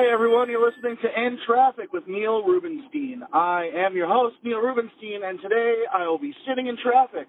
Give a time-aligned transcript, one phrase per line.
[0.00, 3.22] Hey everyone, you're listening to In Traffic with Neil Rubenstein.
[3.34, 7.28] I am your host, Neil Rubenstein, and today I will be sitting in traffic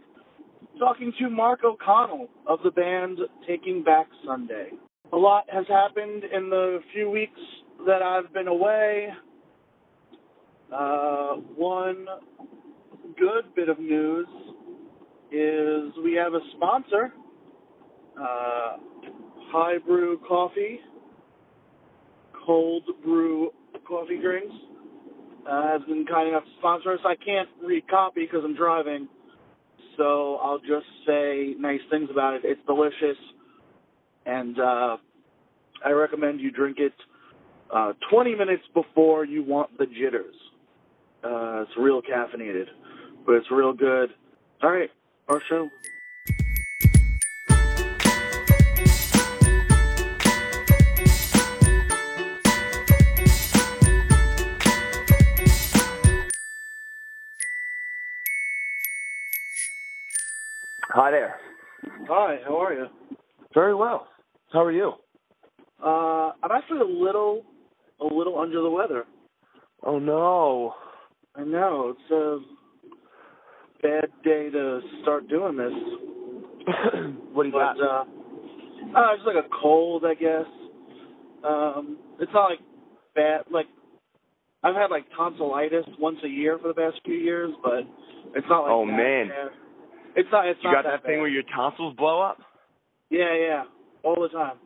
[0.79, 4.69] talking to Mark O'Connell of the band Taking Back Sunday.
[5.11, 7.41] A lot has happened in the few weeks
[7.85, 9.09] that I've been away.
[10.73, 12.05] Uh, one
[13.19, 14.27] good bit of news
[15.29, 17.11] is we have a sponsor,
[18.17, 18.77] uh,
[19.51, 20.79] High Brew Coffee,
[22.45, 23.51] cold brew
[23.87, 24.53] coffee drinks,
[25.49, 26.99] uh, has been kind enough to sponsor us.
[27.05, 29.07] I can't read copy because I'm driving,
[29.97, 32.41] so I'll just say nice things about it.
[32.43, 33.17] It's delicious,
[34.25, 34.97] and uh,
[35.85, 36.93] I recommend you drink it
[37.73, 40.35] uh, 20 minutes before you want the jitters.
[41.23, 42.65] Uh, it's real caffeinated,
[43.25, 44.09] but it's real good.
[44.63, 44.89] All right,
[45.29, 45.69] our show.
[60.93, 61.35] Hi there.
[62.09, 62.85] Hi, how are you?
[63.53, 64.07] Very well.
[64.51, 64.91] How are you?
[65.81, 67.43] Uh, I'm actually a little,
[68.01, 69.05] a little under the weather.
[69.85, 70.73] Oh no.
[71.35, 72.39] I know it's a
[73.81, 75.71] bad day to start doing this.
[77.31, 77.79] what do you but got?
[77.79, 78.03] uh,
[78.99, 80.45] uh, it's like a cold, I guess.
[81.47, 82.59] Um, it's not like
[83.15, 83.43] bad.
[83.49, 83.67] Like
[84.61, 87.79] I've had like tonsillitis once a year for the past few years, but
[88.35, 89.29] it's not like Oh, man.
[89.29, 89.60] bad.
[90.15, 90.47] It's not.
[90.47, 91.21] It's you not got that thing bad.
[91.21, 92.37] where your tonsils blow up?
[93.09, 93.63] Yeah, yeah,
[94.03, 94.57] all the time.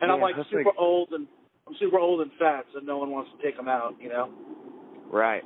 [0.00, 1.26] And I'm like super like- old and
[1.66, 3.94] I'm super old and fat, so no one wants to take them out.
[4.00, 4.30] You know.
[5.10, 5.42] Right.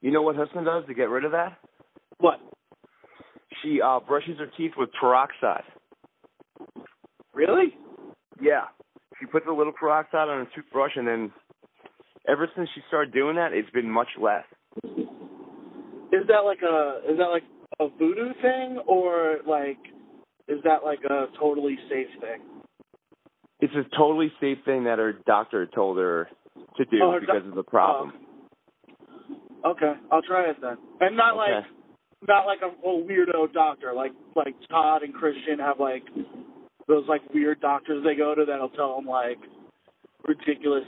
[0.00, 1.58] You know what husband does to get rid of that?
[2.18, 2.40] What?
[3.62, 5.64] She uh brushes her teeth with peroxide.
[7.34, 7.74] Really?
[8.40, 8.64] Yeah.
[9.20, 11.32] She puts a little peroxide on her toothbrush and then
[12.28, 14.44] ever since she started doing that it's been much less.
[16.20, 17.44] Is that like a is that like
[17.80, 19.78] a voodoo thing or like
[20.48, 22.40] is that like a totally safe thing?
[23.60, 26.28] It's a totally safe thing that her doctor told her
[26.76, 28.12] to do Oh, because doc- of the problem.
[29.64, 29.70] Oh.
[29.72, 30.76] Okay, I'll try it then.
[31.00, 31.64] And not like
[32.26, 36.04] not like a, a weirdo doctor like like Todd and Christian have like
[36.86, 39.38] those like weird doctors they go to that'll tell them like
[40.26, 40.84] ridiculous.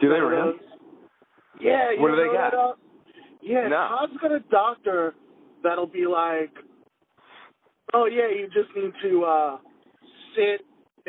[0.00, 0.52] Do they really?
[1.60, 1.92] Yeah.
[1.92, 2.54] You What do they got?
[2.54, 2.72] Uh,
[3.46, 3.76] yeah, No.
[3.88, 5.14] Todd's got a doctor
[5.62, 6.50] that'll be like,
[7.94, 9.56] oh yeah, you just need to uh
[10.34, 10.60] sit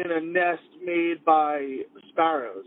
[0.04, 2.66] in a nest made by sparrows,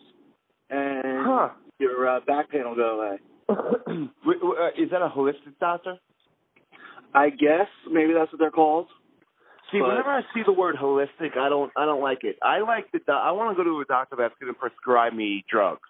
[0.68, 1.48] and Huh.
[1.78, 3.18] your uh, back pain will go away.
[4.30, 5.96] Uh, is that a holistic doctor?
[7.14, 8.86] I guess maybe that's what they're called.
[9.72, 12.36] See, But- whenever I see the word holistic, I don't, I don't like it.
[12.42, 15.12] I like the, do- I want to go to a doctor that's going to prescribe
[15.14, 15.88] me drugs,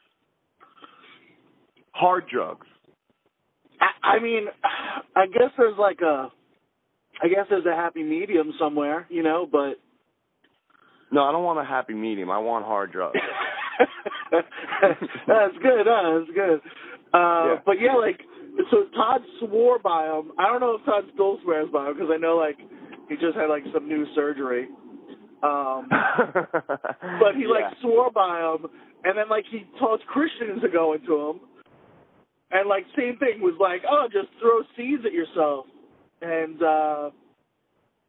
[1.93, 2.67] hard drugs.
[3.81, 4.47] I, I mean,
[5.17, 6.31] I guess there's like a,
[7.23, 9.75] I guess there's a happy medium somewhere, you know, but.
[11.13, 12.31] No, I don't want a happy medium.
[12.31, 13.19] I want hard drugs.
[14.31, 15.87] that's good.
[15.87, 16.21] Huh?
[16.21, 16.61] That's good.
[17.13, 17.55] Uh, Yeah.
[17.67, 18.21] But yeah, like,
[18.71, 20.33] so Todd swore by him.
[20.39, 22.59] I don't know if Todd still swears by him because I know like
[23.09, 24.69] he just had like some new surgery.
[25.43, 28.71] Um, but he like swore by him,
[29.05, 31.41] and then like he talked Christian into going to him,
[32.50, 35.66] and like same thing was like, oh, just throw seeds at yourself,
[36.22, 37.11] and uh,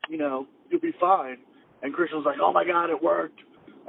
[0.10, 1.38] you know you'll be fine.
[1.84, 3.40] And Christian was like, oh my god, it worked.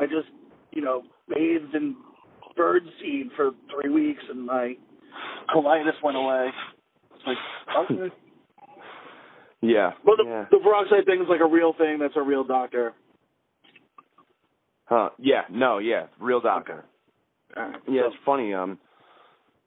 [0.01, 0.29] I just
[0.73, 1.97] you know bathed in
[2.57, 4.75] bird seed for three weeks, and my
[5.55, 6.49] colitis went away.
[7.15, 7.37] It's like
[7.91, 8.15] okay.
[9.63, 9.93] yeah.
[10.05, 10.45] Well, the, yeah.
[10.51, 11.99] the peroxide thing is like a real thing.
[11.99, 12.95] That's a real doctor.
[14.87, 15.11] Huh.
[15.19, 15.43] Yeah.
[15.51, 15.79] No.
[15.79, 16.07] Yeah.
[16.21, 16.85] Real doctor.
[17.57, 18.03] Alright, Yeah.
[18.03, 18.53] so- It's funny.
[18.55, 18.79] Um,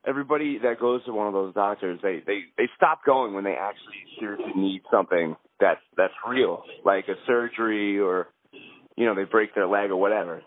[0.08, 3.56] everybody that goes to one of those doctors, they they they stop going when they
[3.60, 8.28] actually seriously need something that's that's real, like a surgery or,
[8.96, 10.42] you know, they break their leg or whatever.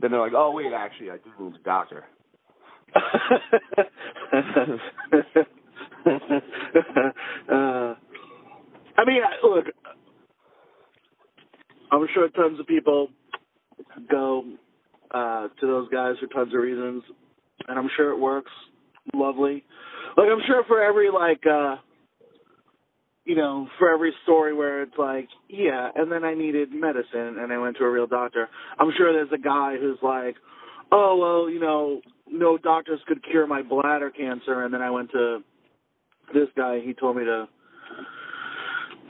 [0.00, 2.04] Then they're like, oh wait, actually, I do need a doctor.
[7.50, 7.94] uh,
[8.94, 9.64] I mean, look,
[11.90, 13.08] I'm sure tons of people
[14.10, 14.44] go
[15.10, 17.02] uh, to those guys for tons of reasons,
[17.68, 18.50] and I'm sure it works
[19.14, 19.64] lovely.
[20.16, 21.76] Like, I'm sure for every like, uh,
[23.24, 27.52] you know, for every story where it's like, yeah, and then I needed medicine and
[27.52, 28.48] I went to a real doctor.
[28.78, 30.36] I'm sure there's a guy who's like,
[30.90, 32.00] oh well, you know,
[32.30, 35.38] no doctors could cure my bladder cancer, and then I went to
[36.34, 36.80] this guy.
[36.84, 37.48] He told me to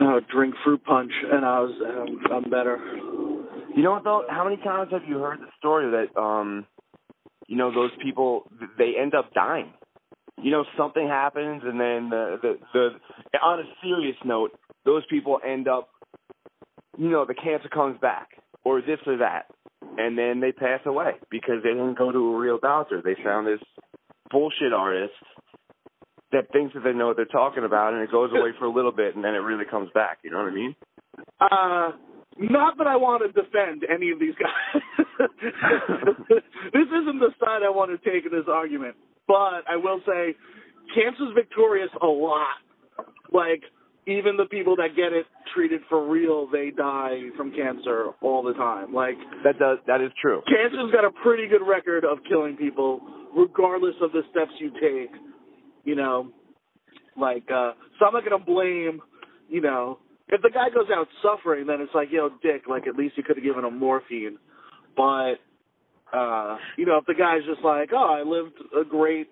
[0.01, 2.79] uh, drink fruit punch, and I was um, I'm better.
[3.75, 4.25] You know what though?
[4.29, 6.67] How many times have you heard the story that um,
[7.47, 9.73] you know, those people they end up dying?
[10.43, 14.53] You know, something happens, and then the the, the on a serious note,
[14.85, 15.89] those people end up,
[16.99, 18.29] you know, the cancer comes back,
[18.65, 19.47] or this or that,
[19.99, 23.03] and then they pass away because they didn't go to a real doctor.
[23.05, 23.61] They found this
[24.31, 25.13] bullshit artist
[26.33, 28.73] that thinks that they know what they're talking about, and it goes away for a
[28.73, 30.19] little bit, and then it really comes back.
[30.25, 30.75] You know what I mean?
[31.41, 31.93] Uh,
[32.39, 34.83] not that I want to defend any of these guys.
[36.73, 38.97] this isn't the side I want to take in this argument,
[39.27, 40.35] but I will say,
[40.95, 42.57] cancer's victorious a lot.
[43.33, 43.63] Like
[44.07, 48.55] even the people that get it treated for real, they die from cancer all the
[48.55, 48.93] time.
[48.93, 50.43] Like that does that is true.
[50.47, 53.01] Cancer's got a pretty good record of killing people,
[53.37, 55.11] regardless of the steps you take.
[55.85, 56.29] You know,
[57.17, 59.01] like uh so I'm not gonna blame,
[59.49, 62.97] you know, if the guy goes out suffering, then it's like, yo, dick, like at
[62.97, 64.39] least you could have given him morphine.
[64.97, 65.35] But
[66.13, 69.29] uh, you know, if the guy's just like, oh, I lived a great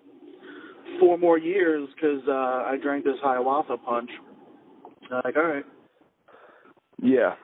[0.99, 4.09] four more years because uh, I drank this ayahuasca punch.
[5.11, 5.65] Like, all right.
[7.01, 7.35] Yeah.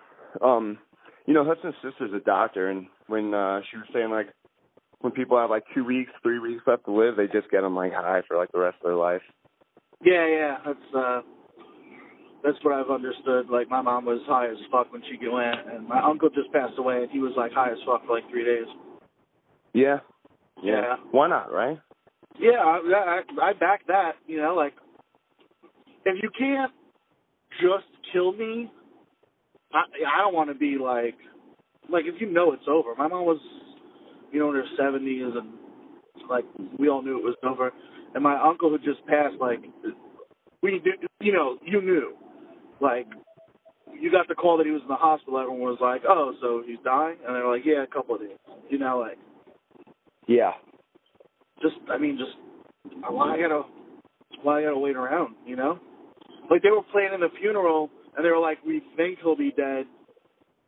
[0.42, 0.78] Um,
[1.26, 4.28] you know, Hudson's sister's a doctor, and when uh she was saying like
[5.00, 7.76] when people have like two weeks, three weeks left to live, they just get them
[7.76, 9.22] like high for like the rest of their life.
[10.04, 11.22] Yeah, yeah, that's uh
[12.44, 13.50] that's what I've understood.
[13.50, 16.78] Like my mom was high as fuck when she went, and my uncle just passed
[16.78, 18.68] away, and he was like high as fuck for like three days.
[19.74, 20.00] Yeah.
[20.64, 20.82] Yeah.
[20.82, 20.96] Yeah.
[21.12, 21.80] Why not, right?
[22.40, 24.14] Yeah, I, I I back that.
[24.28, 24.74] You know, like
[26.06, 26.72] if you can't
[27.62, 28.72] just kill me,
[29.74, 31.16] I I don't want to be like
[31.90, 32.96] like if you know it's over.
[32.96, 33.40] My mom was,
[34.32, 35.54] you know, in her seventies, and
[36.30, 36.46] like
[36.78, 37.72] we all knew it was over.
[38.14, 39.60] And my uncle who just passed, like
[40.62, 42.14] we, did, you know, you knew,
[42.82, 43.08] like
[44.00, 45.40] you got the call that he was in the hospital.
[45.40, 48.38] Everyone was like, "Oh, so he's dying," and they're like, "Yeah, a couple of days."
[48.70, 49.18] You know, like
[50.28, 50.54] Yeah.
[51.62, 52.36] just I mean, just
[53.10, 53.64] why I gotta
[54.44, 55.80] why I gotta wait around, you know?
[56.50, 59.86] Like they were planning the funeral and they were like, We think he'll be dead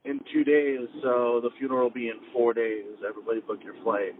[0.05, 2.85] in two days, so the funeral will be in four days.
[3.07, 4.15] Everybody book your flight.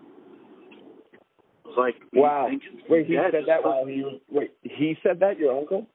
[1.14, 2.50] It was like Wow.
[2.90, 3.32] Wait, he dead.
[3.32, 5.88] said that while he was wait, he said that, your uncle?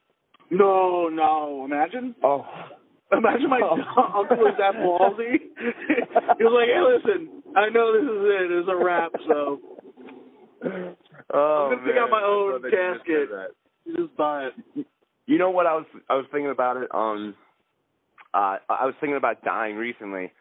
[0.51, 2.45] No, no, imagine Oh.
[3.13, 3.77] Imagine my Oh.
[4.21, 5.39] uncle was that ballsy.
[6.39, 8.59] he was like, "Hey, listen, I know this is it.
[8.59, 9.61] It's a wrap, so
[11.33, 13.29] Oh, I'm gonna pick out my own love that you just casket.
[13.85, 14.87] you just buy it."
[15.27, 17.35] You know what I was I was thinking about it um
[18.35, 20.33] uh I was thinking about dying recently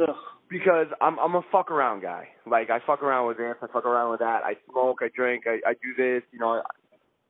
[0.00, 0.14] Ugh.
[0.50, 2.28] because I'm I'm a fuck around guy.
[2.46, 4.40] Like I fuck around with this, I fuck around with that.
[4.44, 6.62] I smoke, I drink, I I do this, you know.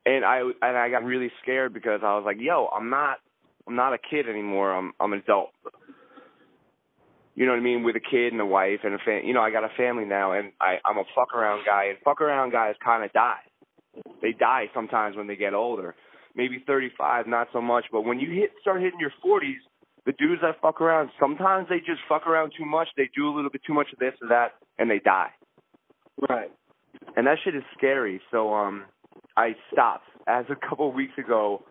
[0.07, 3.19] And I and I got really scared because I was like, "Yo, I'm not
[3.67, 4.73] I'm not a kid anymore.
[4.73, 5.51] I'm I'm an adult."
[7.35, 7.83] You know what I mean?
[7.83, 9.27] With a kid and a wife and a fam.
[9.27, 11.87] You know, I got a family now, and I I'm a fuck around guy.
[11.87, 13.43] And fuck around guys kind of die.
[14.23, 15.95] They die sometimes when they get older.
[16.35, 17.87] Maybe 35, not so much.
[17.91, 19.57] But when you hit start hitting your 40s,
[20.05, 22.89] the dudes that fuck around, sometimes they just fuck around too much.
[22.97, 25.31] They do a little bit too much of this or that, and they die.
[26.29, 26.51] Right.
[27.17, 28.21] And that shit is scary.
[28.31, 28.85] So um,
[29.37, 30.05] I stopped.
[30.27, 31.63] As a couple of weeks ago,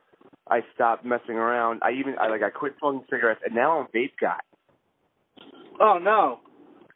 [0.50, 1.82] I stopped messing around.
[1.84, 4.40] I even I like I quit smoking cigarettes, and now I'm a vape guy.
[5.82, 6.40] Oh no.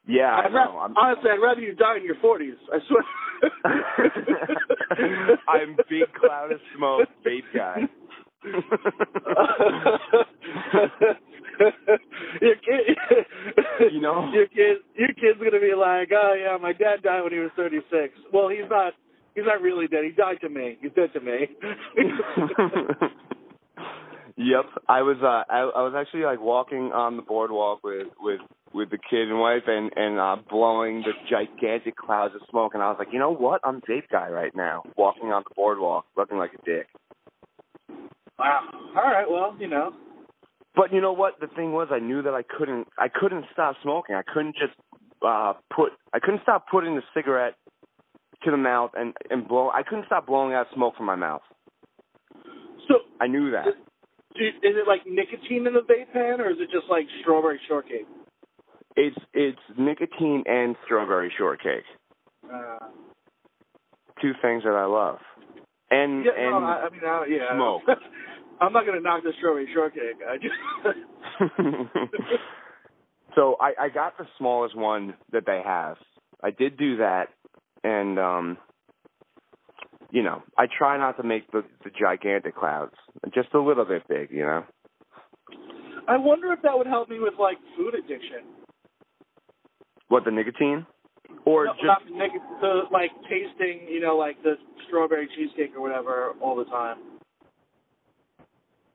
[0.07, 0.77] Yeah, I I'd ra- know.
[0.79, 2.57] I'm honestly, I'd rather you die in your 40s.
[2.73, 3.03] I swear.
[5.49, 7.87] I'm big cloud of smoke vape guy.
[12.41, 12.97] your kid,
[13.91, 14.29] You know?
[14.33, 17.51] your kid, your kid's gonna be like, oh yeah, my dad died when he was
[17.55, 18.13] 36.
[18.33, 18.93] Well, he's not.
[19.35, 20.03] He's not really dead.
[20.05, 20.77] He died to me.
[20.81, 21.47] He's dead to me.
[24.37, 28.39] yep, I was uh I, I was actually like walking on the boardwalk with with
[28.73, 32.83] with the kid and wife and and uh blowing the gigantic clouds of smoke and
[32.83, 33.61] I was like, you know what?
[33.63, 36.87] I'm vape guy right now, walking on the boardwalk, looking like a dick.
[38.37, 38.61] wow.
[38.95, 39.29] All right.
[39.29, 39.93] Well, you know.
[40.75, 41.39] But you know what?
[41.41, 42.87] The thing was, I knew that I couldn't.
[42.97, 44.15] I couldn't stop smoking.
[44.15, 44.73] I couldn't just
[45.25, 45.91] uh put.
[46.13, 47.55] I couldn't stop putting the cigarette
[48.43, 49.69] to the mouth and and blow.
[49.69, 51.41] I couldn't stop blowing out smoke from my mouth.
[52.87, 53.67] So, I knew that.
[54.35, 57.59] Is, is it like nicotine in the vape pen, or is it just like strawberry
[57.67, 58.07] shortcake?
[58.95, 61.83] It's it's nicotine and strawberry shortcake.
[62.51, 62.77] Uh,
[64.21, 65.19] Two things that I love.
[65.91, 67.55] And yeah, and no, I, I mean, I, yeah.
[67.55, 67.81] smoke.
[68.61, 70.19] I'm not gonna knock the strawberry shortcake.
[70.27, 70.55] I just.
[73.35, 75.97] so I I got the smallest one that they have.
[76.43, 77.29] I did do that,
[77.83, 78.57] and um,
[80.11, 82.93] you know, I try not to make the the gigantic clouds,
[83.33, 84.63] just a little bit big, you know.
[86.07, 88.45] I wonder if that would help me with like food addiction.
[90.07, 90.85] What the nicotine?
[91.45, 94.55] Or no, just not the, nic- the like tasting, you know, like the
[94.87, 96.97] strawberry cheesecake or whatever all the time.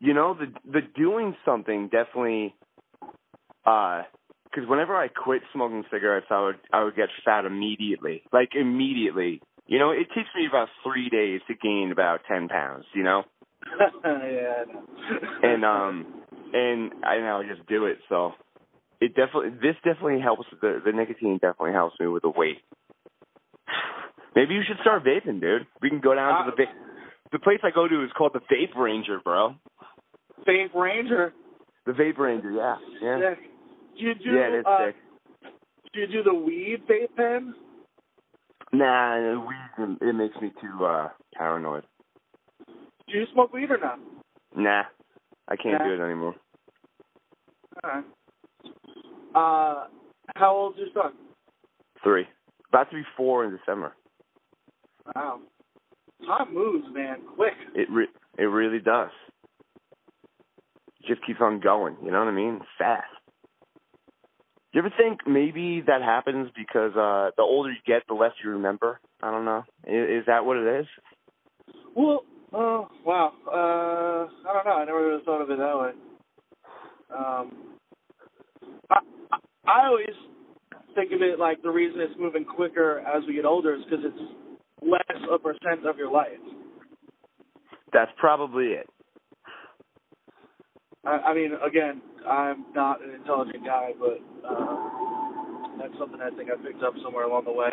[0.00, 2.54] you know the the doing something definitely
[3.64, 4.02] uh
[4.54, 9.40] because whenever I quit smoking cigarettes I would I would get fat immediately like immediately.
[9.66, 13.22] You know it takes me about three days to gain about ten pounds you know?
[14.04, 14.64] Yeah.
[15.42, 18.32] And um and I now just do it so.
[19.00, 22.58] It definitely this definitely helps the the nicotine definitely helps me with the weight.
[24.36, 25.66] Maybe you should start vaping dude.
[25.82, 26.72] We can go down to the vape
[27.32, 29.54] the place I go to is called the Vape Ranger bro.
[30.46, 31.32] Vape Ranger.
[31.86, 32.76] the Vape Ranger yeah.
[33.02, 33.34] Yeah.
[33.96, 34.96] Do you do yeah it's uh, sick
[35.92, 37.54] do you do the weed vape pen?
[38.72, 41.84] Nah, weed it makes me too uh paranoid.
[42.66, 43.98] Do you smoke weed or not?
[44.56, 44.82] Nah,
[45.48, 45.84] I can't Nah.
[45.88, 46.34] do it anymore.
[47.84, 48.04] Alright.
[49.34, 49.86] Uh
[50.36, 51.12] how old's your son?
[52.02, 52.26] Three,
[52.68, 53.94] about to be four in December.
[55.14, 55.40] Wow.
[56.26, 57.52] Time moves, man, quick.
[57.74, 58.08] It re-
[58.38, 59.10] it really does.
[61.00, 61.96] It just keeps on going.
[62.02, 62.60] You know what I mean?
[62.78, 63.04] Fast.
[64.74, 68.50] You ever think maybe that happens because uh the older you get, the less you
[68.50, 68.98] remember?
[69.22, 69.62] I don't know.
[69.86, 70.86] Is, is that what it is?
[71.94, 73.32] Well, oh wow.
[73.46, 74.72] Uh, I don't know.
[74.72, 75.90] I never really thought of it that way.
[77.16, 77.52] Um,
[78.90, 78.98] I
[79.30, 80.08] I I always
[80.96, 84.04] think of it like the reason it's moving quicker as we get older is because
[84.04, 84.32] it's
[84.82, 86.30] less a percent of your life.
[87.92, 88.88] That's probably it.
[91.06, 94.76] I, I mean, again, I'm not an intelligent guy, but uh,
[95.78, 97.70] that's something I think I picked up somewhere along the way.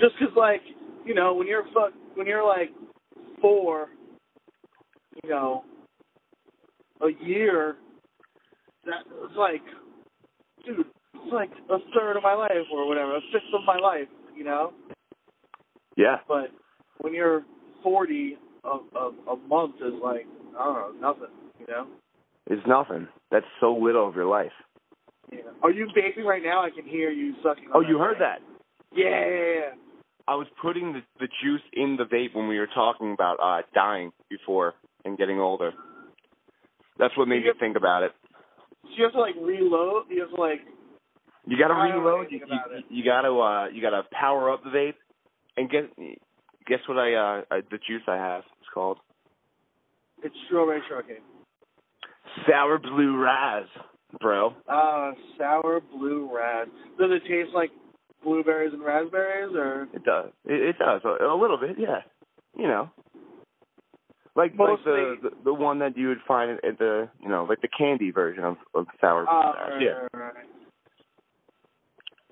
[0.00, 0.62] Just 'cause like,
[1.04, 2.70] you know, when you're fuck, when you're like
[3.40, 3.88] four,
[5.22, 5.64] you know,
[7.02, 7.76] a year,
[8.86, 9.62] that it's like,
[10.66, 10.80] dude,
[11.14, 14.44] it's like a third of my life or whatever, a fifth of my life, you
[14.44, 14.72] know.
[15.96, 16.16] Yeah.
[16.28, 16.50] But
[17.00, 17.44] when you're
[17.82, 20.26] 40, a, a, a month is like,
[20.58, 21.86] I don't know, nothing, you know.
[22.48, 23.08] It's nothing.
[23.30, 24.52] That's so little of your life.
[25.32, 25.40] Yeah.
[25.62, 26.62] Are you vaping right now?
[26.62, 27.70] I can hear you sucking.
[27.74, 28.40] Oh, you heard that?
[28.94, 29.60] Yeah, yeah, yeah.
[30.28, 33.62] I was putting the, the juice in the vape when we were talking about uh
[33.74, 34.74] dying before
[35.04, 35.72] and getting older.
[36.98, 38.12] That's what made me think about it.
[38.84, 40.04] So you have to like reload.
[40.10, 40.60] You have to like.
[41.46, 42.26] You got to I don't know reload.
[42.30, 44.94] You, you, you got to uh you got to power up the vape
[45.56, 45.84] and guess
[46.66, 48.44] guess what I uh I, the juice I have.
[48.60, 48.98] It's called
[50.22, 51.22] It's strawberry shortcake.
[52.48, 53.64] Sour blue raz,
[54.20, 54.54] bro.
[54.68, 56.68] Uh, sour blue raz.
[56.98, 57.70] Does it taste like
[58.22, 60.30] blueberries and raspberries, or It does.
[60.46, 62.00] It, it does a, a little bit, yeah.
[62.56, 62.90] You know,
[64.36, 67.44] like like the, Mostly- the the one that you would find at the you know
[67.48, 69.70] like the candy version of of sour blue uh, raz.
[69.72, 69.90] right, Yeah.
[70.12, 70.44] right, right.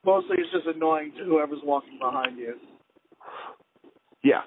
[0.04, 2.54] Mostly, it's just annoying to whoever's walking behind you.
[4.24, 4.42] Yeah.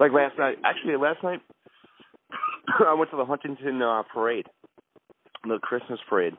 [0.00, 1.40] Like last night, actually last night,
[2.88, 4.46] I went to the Huntington uh, parade,
[5.44, 6.34] the Christmas parade,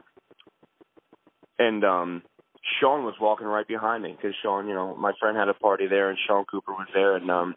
[1.59, 2.23] and um
[2.79, 5.87] Sean was walking right behind me because Sean, you know, my friend had a party
[5.87, 7.55] there, and Shaun Cooper was there, and um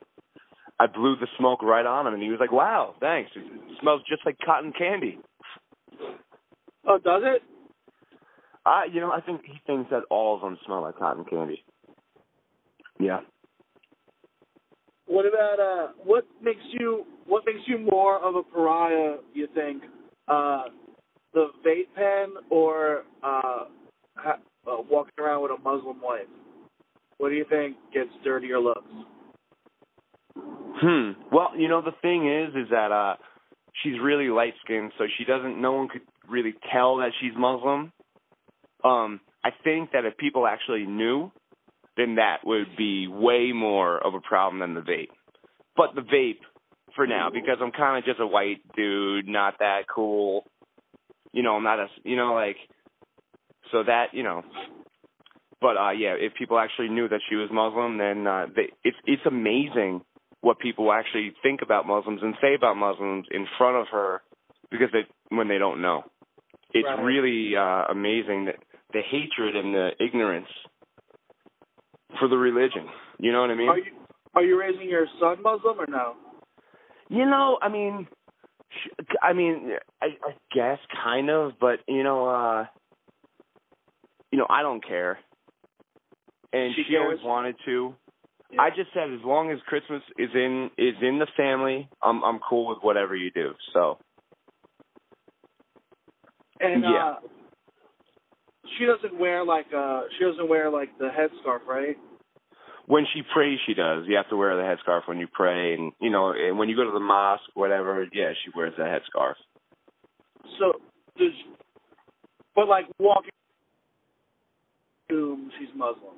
[0.78, 3.30] I blew the smoke right on him, and he was like, "Wow, thanks.
[3.34, 3.44] It
[3.80, 5.18] smells just like cotton candy."
[6.86, 7.42] Oh, does it?
[8.64, 11.64] I, you know, I think he thinks that all of them smell like cotton candy.
[12.98, 13.20] Yeah.
[15.16, 15.92] What about uh?
[16.04, 19.16] What makes you What makes you more of a pariah?
[19.32, 19.82] You think
[20.28, 20.64] uh,
[21.32, 23.64] the vape pen or uh,
[24.14, 26.28] ha- uh, walking around with a Muslim wife?
[27.16, 28.90] What do you think gets dirtier looks?
[30.34, 31.12] Hmm.
[31.32, 33.16] Well, you know the thing is, is that uh,
[33.82, 35.58] she's really light skinned, so she doesn't.
[35.58, 37.90] No one could really tell that she's Muslim.
[38.84, 41.32] Um, I think that if people actually knew,
[41.96, 45.08] then that would be way more of a problem than the vape.
[45.76, 46.40] But the vape,
[46.94, 50.44] for now, because I'm kind of just a white dude, not that cool.
[51.32, 52.56] You know, I'm not a, you know, like,
[53.72, 54.42] so that, you know.
[55.60, 58.96] But uh yeah, if people actually knew that she was Muslim, then uh, they, it's
[59.06, 60.02] it's amazing
[60.42, 64.20] what people actually think about Muslims and say about Muslims in front of her
[64.70, 66.04] because they when they don't know.
[66.72, 67.02] It's Right.
[67.02, 68.56] really uh amazing that
[68.92, 70.48] the hatred and the ignorance
[72.18, 72.86] for the religion.
[73.18, 73.68] You know what I mean?
[73.68, 73.92] Are you
[74.34, 76.14] Are you raising your son Muslim or no?
[77.08, 78.08] You know, I mean,
[78.70, 82.66] sh- I mean, I, I guess kind of, but you know, uh,
[84.32, 85.18] you know, I don't care.
[86.52, 87.94] And She she, always wanted to.
[88.52, 88.62] Yeah.
[88.62, 92.38] I just said as long as Christmas is in is in the family, I'm I'm
[92.48, 93.52] cool with whatever you do.
[93.72, 93.98] So
[96.60, 97.04] And Yeah.
[97.04, 97.14] uh,
[98.78, 101.96] she doesn't wear like uh she doesn't wear like the headscarf, right?
[102.86, 104.04] When she prays, she does.
[104.06, 106.76] You have to wear the headscarf when you pray, and you know, and when you
[106.76, 108.06] go to the mosque, whatever.
[108.12, 109.34] Yeah, she wears the headscarf.
[110.58, 110.72] So
[111.18, 111.32] does
[112.54, 113.30] but like walking
[115.08, 116.14] assume she's Muslim.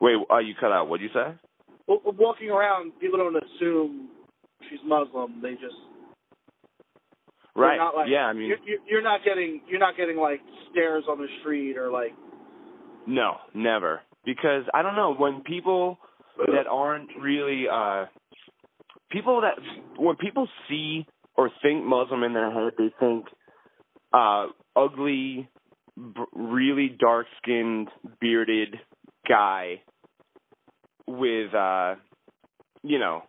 [0.00, 0.88] Wait, uh, you cut out.
[0.88, 1.34] What'd you say?
[1.86, 4.08] Well, walking around, people don't assume
[4.68, 5.40] she's Muslim.
[5.42, 5.76] They just
[7.60, 7.76] Right.
[7.76, 10.40] Not like, yeah, I mean, you're, you're- you're not getting you're not getting like
[10.70, 12.12] stares on the street or like
[13.06, 14.00] no, never.
[14.24, 15.98] Because I don't know when people
[16.46, 18.06] that aren't really uh
[19.10, 19.54] people that
[19.98, 23.26] when people see or think Muslim in their head, they think
[24.12, 25.48] uh ugly,
[25.96, 27.88] b- really dark skinned,
[28.20, 28.76] bearded
[29.28, 29.82] guy
[31.06, 31.94] with uh
[32.82, 33.22] you know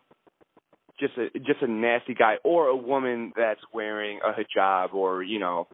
[1.01, 5.39] just a just a nasty guy or a woman that's wearing a hijab or you
[5.39, 5.67] know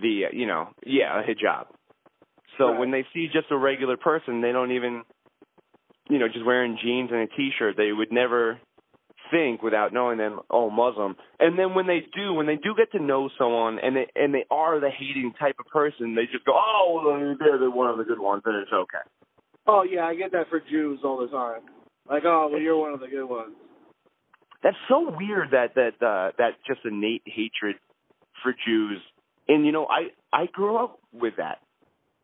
[0.00, 1.66] the you know yeah a hijab
[2.58, 2.78] so Right.
[2.80, 5.02] when they see just a regular person they don't even
[6.08, 8.58] you know just wearing jeans and a t-shirt they would never
[9.30, 12.90] think without knowing them oh muslim and then when they do when they do get
[12.92, 16.44] to know someone and they and they are the hating type of person they just
[16.44, 19.04] go oh well, they're the one of the good ones and it's okay
[19.66, 21.62] Oh yeah, I get that for Jews all the time.
[22.06, 23.54] Like, oh well you're one of the good ones.
[24.64, 27.76] That's so weird that that uh that just innate hatred
[28.42, 28.98] for Jews.
[29.46, 31.58] And you know, I I grew up with that.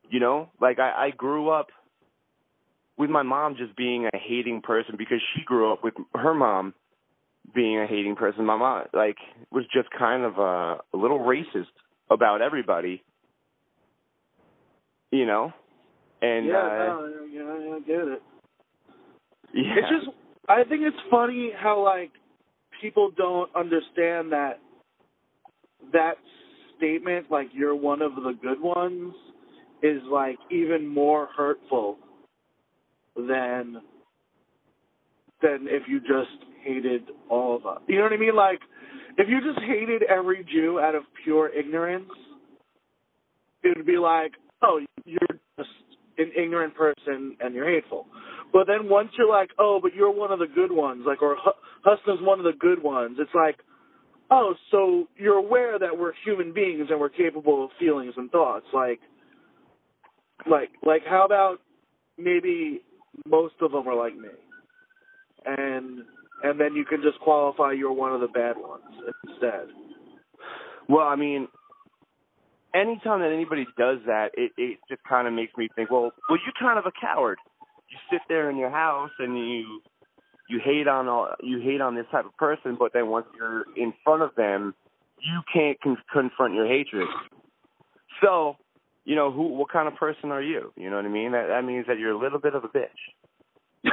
[0.08, 1.68] You know, like I I grew up
[2.96, 6.74] with my mom just being a hating person because she grew up with her mom
[7.54, 8.46] being a hating person.
[8.46, 9.16] My mom like
[9.52, 11.72] was just kind of a, a little racist
[12.10, 13.02] about everybody.
[15.12, 15.52] You know?
[16.22, 18.22] And yeah, uh no, yeah, I get it.
[19.52, 19.74] yeah.
[19.76, 20.16] It's just
[20.48, 22.12] I think it's funny how like
[22.80, 24.58] people don't understand that
[25.92, 26.14] that
[26.76, 29.14] statement like you're one of the good ones
[29.82, 31.96] is like even more hurtful
[33.16, 33.80] than
[35.42, 37.80] than if you just hated all of us.
[37.86, 38.36] You know what I mean?
[38.36, 38.60] Like
[39.16, 42.10] if you just hated every Jew out of pure ignorance,
[43.62, 45.20] it would be like, oh, you're
[45.58, 45.70] just
[46.18, 48.06] an ignorant person and you're hateful.
[48.52, 51.36] But then once you're like, oh, but you're one of the good ones, like, or
[51.36, 53.56] Hu- Husna's one of the good ones, it's like,
[54.30, 58.66] oh, so you're aware that we're human beings and we're capable of feelings and thoughts.
[58.72, 59.00] Like,
[60.50, 61.58] like, like, how about
[62.18, 62.82] maybe
[63.26, 64.28] most of them are like me,
[65.46, 66.00] and
[66.42, 68.82] and then you can just qualify you're one of the bad ones
[69.28, 69.66] instead.
[70.88, 71.48] Well, I mean,
[72.74, 76.38] anytime that anybody does that, it it just kind of makes me think, well, well,
[76.44, 77.38] you're kind of a coward.
[77.90, 79.80] You sit there in your house and you
[80.48, 83.64] you hate on all you hate on this type of person, but then once you're
[83.76, 84.74] in front of them,
[85.20, 87.08] you can't con- confront your hatred.
[88.22, 88.56] So,
[89.04, 90.72] you know, who what kind of person are you?
[90.76, 91.32] You know what I mean?
[91.32, 92.88] That that means that you're a little bit of a bitch.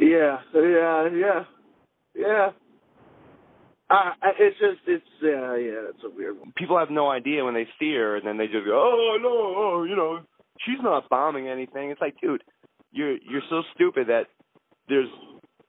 [0.00, 1.44] yeah, yeah, yeah,
[2.14, 2.50] yeah.
[3.90, 6.52] Uh, it's just, it's, uh, yeah, it's a weird one.
[6.56, 9.28] People have no idea when they see her, and then they just go, "Oh no,
[9.28, 10.20] oh, you know,
[10.64, 12.42] she's not bombing anything." It's like, dude,
[12.92, 14.24] you're you're so stupid that
[14.88, 15.08] there's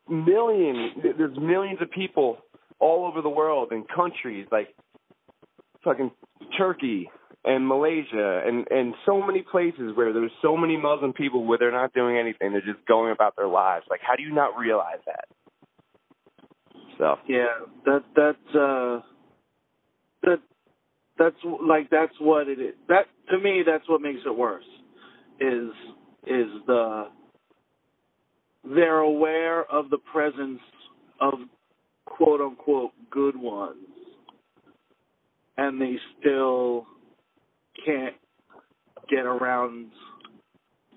[0.10, 2.38] millions, there's millions of people
[2.80, 4.73] all over the world in countries like
[5.84, 6.12] fucking
[6.58, 7.10] Turkey
[7.43, 11.71] and Malaysia and and so many places where there's so many Muslim people where they're
[11.71, 13.86] not doing anything, they're just going about their lives.
[13.89, 15.25] Like, how do you not realize that?
[16.97, 17.15] So.
[17.27, 17.47] Yeah,
[17.86, 18.99] that, that's uh,
[20.21, 20.39] that,
[21.17, 21.36] that's,
[21.67, 22.75] like, that's what it is.
[22.89, 24.65] That, to me, that's what makes it worse,
[25.41, 25.71] is,
[26.27, 27.08] is the,
[28.63, 30.62] they're aware of the presence
[31.19, 31.34] of
[32.06, 33.77] quote unquote good ones,
[35.58, 36.86] and they still
[37.86, 38.15] can't
[39.10, 39.91] get around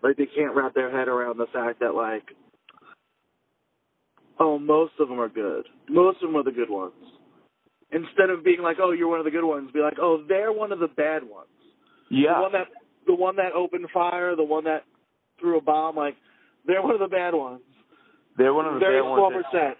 [0.02, 2.24] like they can't wrap their head around the fact that like
[4.38, 5.66] oh most of them are good.
[5.88, 6.92] Most of them are the good ones.
[7.90, 10.52] Instead of being like oh you're one of the good ones be like oh they're
[10.52, 11.48] one of the bad ones.
[12.10, 12.34] Yeah.
[12.36, 12.68] the one that
[13.06, 14.84] the one that opened fire the one that
[15.40, 16.16] threw a bomb like
[16.66, 17.62] they're one of the bad ones
[18.36, 19.44] They're one of the very bad small ones.
[19.50, 19.76] percent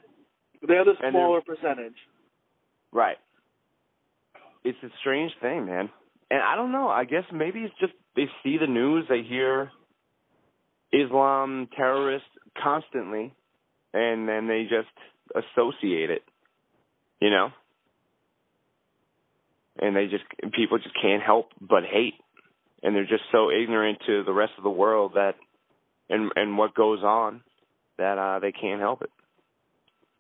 [0.66, 1.96] they're the smaller percentage
[2.94, 3.16] Right.
[4.62, 5.90] It's a strange thing, man.
[6.30, 6.88] And I don't know.
[6.88, 9.70] I guess maybe it's just they see the news, they hear
[10.92, 12.28] Islam terrorists
[12.62, 13.34] constantly,
[13.92, 14.88] and then they just
[15.34, 16.22] associate it.
[17.20, 17.48] You know?
[19.80, 22.14] And they just people just can't help but hate.
[22.84, 25.34] And they're just so ignorant to the rest of the world that
[26.08, 27.40] and and what goes on
[27.98, 29.10] that uh they can't help it.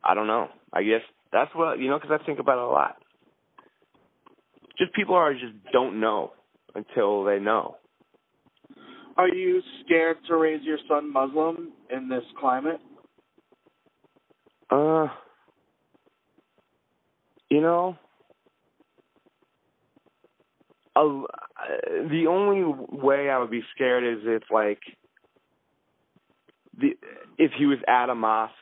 [0.02, 0.48] I don't know.
[0.72, 2.96] I guess that's what you know because I think about it a lot.
[4.78, 6.32] just people are just don't know
[6.74, 7.76] until they know.
[9.16, 12.80] Are you scared to raise your son Muslim in this climate?
[14.70, 15.06] Uh,
[17.48, 17.96] you know,
[20.96, 21.22] uh,
[22.08, 24.80] the only way I would be scared is if like
[26.78, 26.96] the
[27.38, 28.54] if he was at a mosque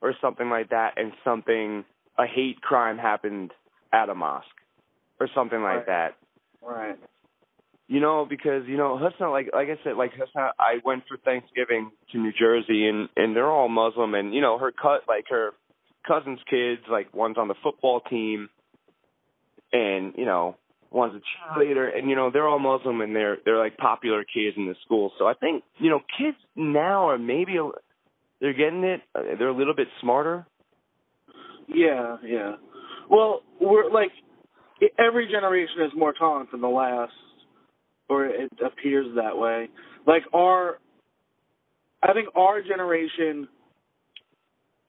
[0.00, 1.84] or something like that and something
[2.18, 3.52] a hate crime happened
[3.92, 4.46] at a mosque
[5.20, 5.86] or something like right.
[5.86, 6.14] that.
[6.62, 6.98] Right.
[7.88, 11.16] You know, because you know, Husna, like like I said, like Husna, I went for
[11.18, 15.26] Thanksgiving to New Jersey, and and they're all Muslim, and you know, her cut like
[15.30, 15.50] her
[16.06, 18.48] cousin's kids, like one's on the football team,
[19.72, 20.56] and you know,
[20.90, 24.56] one's a cheerleader, and you know, they're all Muslim, and they're they're like popular kids
[24.56, 25.12] in the school.
[25.18, 27.68] So I think you know, kids now are maybe a,
[28.40, 29.00] they're getting it.
[29.14, 30.46] uh, They're a little bit smarter.
[31.68, 32.52] Yeah, yeah.
[33.10, 34.10] Well, we're like
[34.98, 37.12] every generation is more tolerant than the last,
[38.08, 39.68] or it appears that way.
[40.06, 40.78] Like our,
[42.02, 43.48] I think our generation,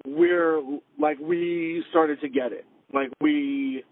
[0.06, 0.62] we're
[1.00, 2.66] like we started to get it.
[2.94, 3.84] Like we,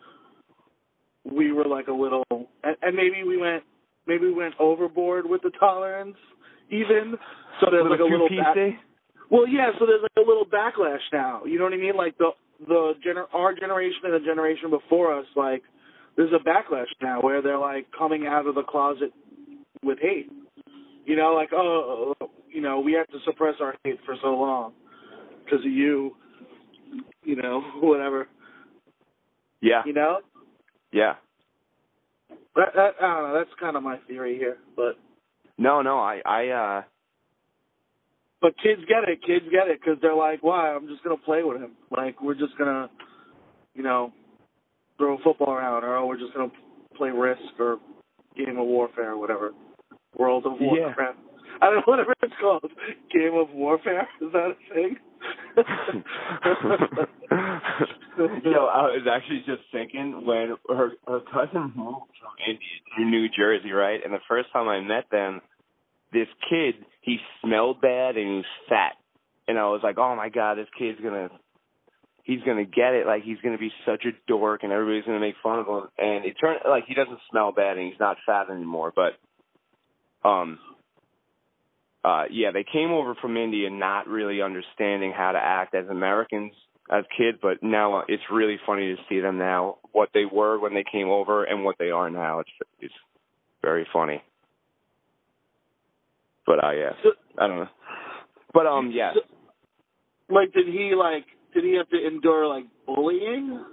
[1.32, 3.64] we were like a little, and, and maybe we went,
[4.08, 6.18] maybe we went overboard with the tolerance,
[6.70, 7.16] even.
[7.60, 8.30] So there's like a little.
[8.30, 8.56] too back-
[9.32, 9.72] well, yeah.
[9.80, 11.46] So there's like a little backlash now.
[11.46, 11.96] You know what I mean?
[11.98, 12.30] Like the
[12.68, 15.64] the gener- our generation and the generation before us, like
[16.16, 19.12] there's a backlash now where they're like coming out of the closet
[19.84, 20.32] with hate.
[21.06, 22.14] You know, like oh,
[22.50, 24.74] you know, we have to suppress our hate for so long
[25.44, 26.16] because of you.
[27.24, 28.28] You know, whatever.
[29.62, 30.20] Yeah, You know,
[30.96, 31.16] yeah.
[32.56, 33.36] that, that, I don't know.
[33.38, 34.96] That's kind of my theory here, but
[35.58, 36.82] No, no, I, I, uh,
[38.42, 39.20] but kids get it.
[39.26, 40.70] Kids get it because they're like, why?
[40.74, 41.72] I'm just gonna play with him.
[41.92, 42.90] Like we're just gonna,
[43.74, 44.14] you know,
[44.98, 46.52] throw a football around, or oh, we're just gonna
[46.96, 47.78] play Risk or
[48.38, 49.52] Game of Warfare or whatever.
[50.18, 50.68] World of Yeah.
[50.68, 51.20] Warcraft.
[51.62, 52.70] I don't know whatever it's called.
[53.12, 54.98] Game of Warfare is that a thing?
[58.18, 63.28] know, I was actually just thinking when her her cousin moved from India to New
[63.30, 64.00] Jersey, right?
[64.04, 65.42] And the first time I met them,
[66.12, 68.94] this kid he smelled bad and he was fat,
[69.48, 71.30] and I was like, oh my god, this kid's gonna
[72.24, 73.06] he's gonna get it.
[73.06, 75.90] Like he's gonna be such a dork, and everybody's gonna make fun of him.
[75.98, 79.14] And it turned like he doesn't smell bad and he's not fat anymore, but
[80.28, 80.60] um
[82.06, 86.54] uh yeah, they came over from India not really understanding how to act as Americans
[86.92, 90.60] as kids, but now uh, it's really funny to see them now what they were
[90.60, 92.40] when they came over and what they are now.
[92.44, 93.00] It's it's
[93.62, 94.22] very funny.
[96.46, 97.70] But uh yeah, So- I don't know.
[98.54, 99.14] But um yeah.
[99.16, 99.22] So-
[100.38, 101.26] like, did he like?
[101.54, 103.64] Did he have to endure like bullying?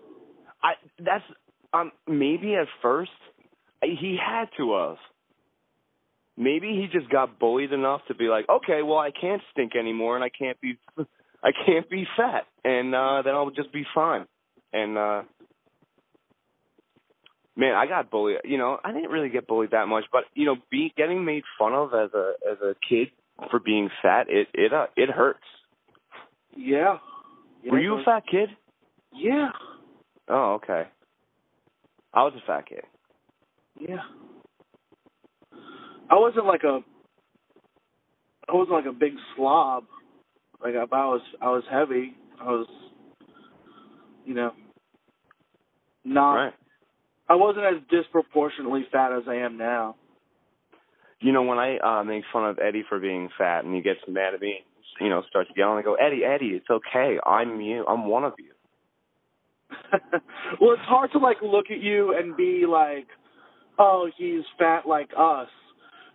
[0.63, 1.25] I that's
[1.73, 3.11] um maybe at first
[3.83, 4.97] he had to have.
[6.37, 10.17] Maybe he just got bullied enough to be like, okay, well I can't stink anymore
[10.17, 10.79] and I can't be
[11.43, 14.27] I can't be fat and uh then I'll just be fine.
[14.73, 15.23] And uh
[17.57, 18.39] man, I got bullied.
[18.45, 21.45] You know, I didn't really get bullied that much, but you know, be getting made
[21.59, 23.09] fun of as a as a kid
[23.51, 25.41] for being fat, it it uh, it hurts.
[26.57, 26.99] Yeah.
[27.63, 28.51] yeah Were you a fat kid?
[29.15, 29.51] Yeah.
[30.29, 30.85] Oh, okay.
[32.15, 32.85] I was a fat kid.
[33.79, 34.03] Yeah.
[36.13, 36.81] I wasn't like a
[38.49, 39.85] I wasn't like a big slob.
[40.63, 42.15] Like I I was I was heavy.
[42.41, 42.67] I was
[44.27, 44.53] you know
[46.05, 46.55] not Right.
[47.31, 49.97] I wasn't as disproportionately fat as I am now.
[51.21, 54.01] You know, when I uh make fun of Eddie for being fat and he gets
[54.07, 54.59] mad at me,
[55.01, 57.19] you know, starts yelling, I go, Eddie, Eddie, it's okay.
[57.25, 57.87] I'm you.
[57.87, 58.53] I'm one of you.
[60.61, 63.07] well, it's hard to like look at you and be like,
[63.79, 65.49] "Oh, he's fat like us,"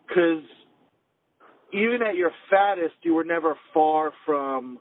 [0.07, 0.43] because
[1.73, 4.79] even at your fattest, you were never far from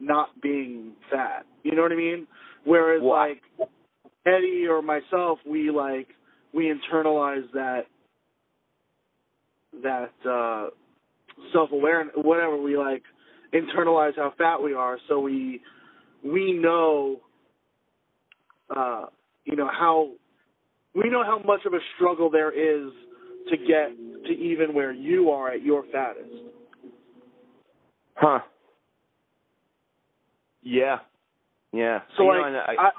[0.00, 1.46] not being fat.
[1.62, 2.26] You know what I mean?
[2.64, 3.42] Whereas like
[4.26, 6.08] Eddie or myself, we like
[6.52, 7.82] we internalize that
[9.82, 10.68] that uh
[11.52, 13.02] self awareness whatever we like
[13.52, 15.60] internalize how fat we are so we
[16.24, 17.20] we know
[18.74, 19.06] uh
[19.44, 20.10] you know how
[20.94, 22.92] we know how much of a struggle there is
[23.50, 26.32] to get to even where you are at your fattest.
[28.14, 28.40] Huh.
[30.62, 30.98] Yeah.
[31.72, 32.00] Yeah.
[32.16, 32.90] So You like know, I, I,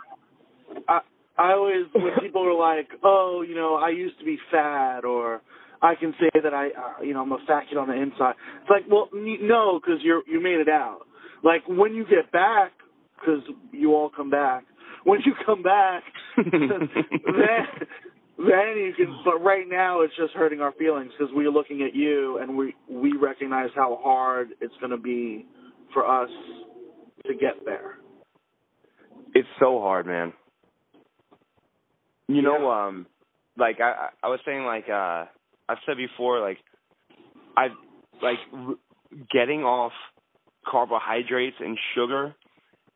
[0.88, 1.00] I
[1.38, 5.42] I always when people are like, "Oh, you know, I used to be fat," or
[5.82, 8.36] I can say that I, uh, you know, I'm a fat kid on the inside.
[8.62, 11.02] It's like, well, no, because you're you made it out.
[11.44, 12.72] Like when you get back,
[13.20, 14.66] because you all come back.
[15.04, 16.02] When you come back,
[16.36, 16.90] then
[18.38, 19.18] then you can.
[19.24, 22.76] But right now, it's just hurting our feelings because we're looking at you and we
[22.90, 25.46] we recognize how hard it's going to be
[25.94, 26.30] for us
[27.28, 27.98] to get there.
[29.34, 30.34] It's so hard, man.
[32.28, 33.06] You know, um,
[33.58, 35.26] like I I was saying, like uh,
[35.70, 36.58] I've said before, like
[37.56, 37.68] I
[38.22, 38.76] like r-
[39.32, 39.94] getting off
[40.68, 42.36] carbohydrates and sugar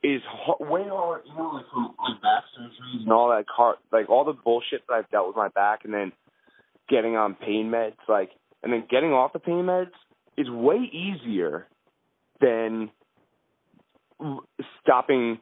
[0.03, 0.21] is
[0.59, 1.21] way hard.
[1.25, 4.81] You know, like from like back surgeries and all that car, like all the bullshit
[4.87, 6.11] that I've dealt with my back, and then
[6.89, 8.29] getting on pain meds, like,
[8.63, 9.91] and then getting off the pain meds
[10.37, 11.67] is way easier
[12.41, 12.89] than
[14.81, 15.39] stopping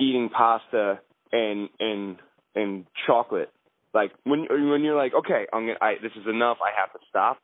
[0.00, 1.00] eating pasta
[1.32, 2.16] and and
[2.54, 3.50] and chocolate.
[3.92, 6.58] Like when when you're like, okay, I'm gonna, I this is enough.
[6.62, 7.38] I have to stop,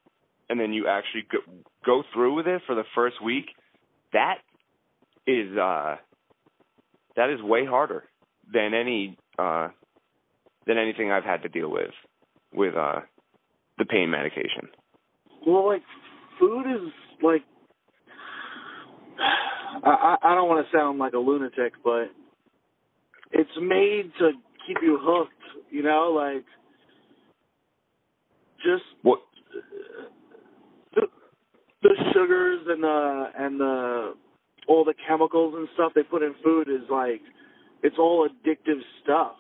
[0.49, 1.39] and then you actually go
[1.85, 3.47] go through with it for the first week.
[4.13, 4.37] That
[5.27, 5.97] is uh
[7.17, 8.05] that is way harder
[8.53, 9.69] than any uh
[10.67, 11.91] than anything I've had to deal with
[12.53, 13.01] with uh
[13.79, 14.69] the pain medication.
[15.47, 15.83] Well, like
[16.39, 17.43] food is like
[19.85, 22.11] I I don't want to sound like a lunatic, but
[23.33, 24.33] it's made to
[24.67, 25.33] keep you hooked.
[25.71, 26.45] You know, like
[28.65, 29.21] just What
[30.95, 31.03] the,
[31.83, 34.15] the sugars and the and the
[34.69, 37.21] all the chemicals and stuff they put in food is like
[37.83, 39.37] it's all addictive stuff.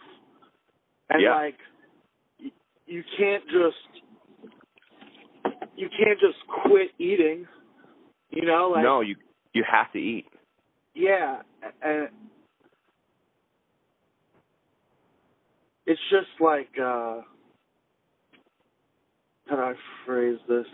[1.10, 1.34] And Yeah.
[1.34, 1.58] like
[2.40, 2.52] y-
[2.86, 4.02] you can't just
[5.76, 7.46] you can't just quit eating.
[8.30, 9.16] You know, like no, you
[9.52, 10.26] you have to eat.
[10.94, 11.42] yeah,
[11.82, 12.08] and
[15.86, 17.20] it's just like uh
[19.48, 19.74] how do I
[20.06, 20.66] phrase this?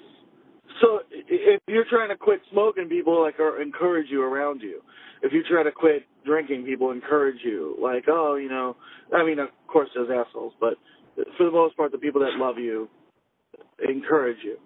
[0.80, 4.80] So if you're trying to quit smoking, people like are encourage you around you.
[5.22, 7.76] If you try to quit drinking, people encourage you.
[7.82, 8.76] Like, oh, you know,
[9.14, 10.74] I mean, of course, there's assholes, but
[11.36, 12.88] for the most part, the people that love you
[13.86, 14.56] encourage you.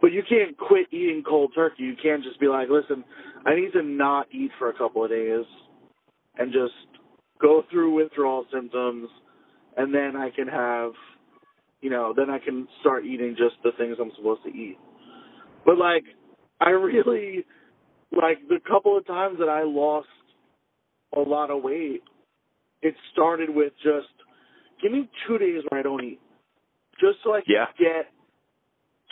[0.00, 1.82] But you can't quit eating cold turkey.
[1.84, 3.04] You can't just be like, listen,
[3.44, 5.44] I need to not eat for a couple of days
[6.38, 6.72] and just
[7.40, 9.08] go through withdrawal symptoms,
[9.76, 10.92] and then I can have,
[11.80, 14.78] you know, then I can start eating just the things I'm supposed to eat.
[15.64, 16.04] But like,
[16.60, 17.44] I really,
[18.12, 20.08] like the couple of times that I lost
[21.16, 22.02] a lot of weight,
[22.82, 24.08] it started with just
[24.82, 26.20] give me two days where I don't eat,
[27.00, 27.66] just so I can Yeah.
[27.78, 28.12] get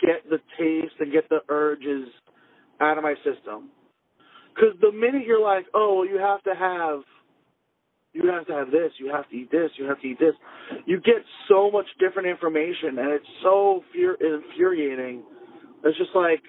[0.01, 2.07] get the taste and get the urges
[2.79, 3.69] out of my system.
[4.55, 7.01] Because the minute you're like, oh, well, you have to have,
[8.13, 10.33] you have to have this, you have to eat this, you have to eat this,
[10.85, 15.23] you get so much different information, and it's so fur- infuriating.
[15.83, 16.41] It's just like,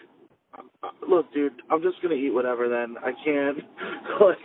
[1.08, 2.68] look, dude, I'm just gonna eat whatever.
[2.68, 3.58] Then I can't.
[4.20, 4.38] like,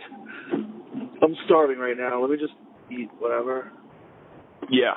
[1.22, 2.20] I'm starving right now.
[2.20, 2.54] Let me just
[2.90, 3.72] eat whatever.
[4.70, 4.94] Yeah.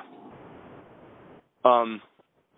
[1.65, 2.02] Um,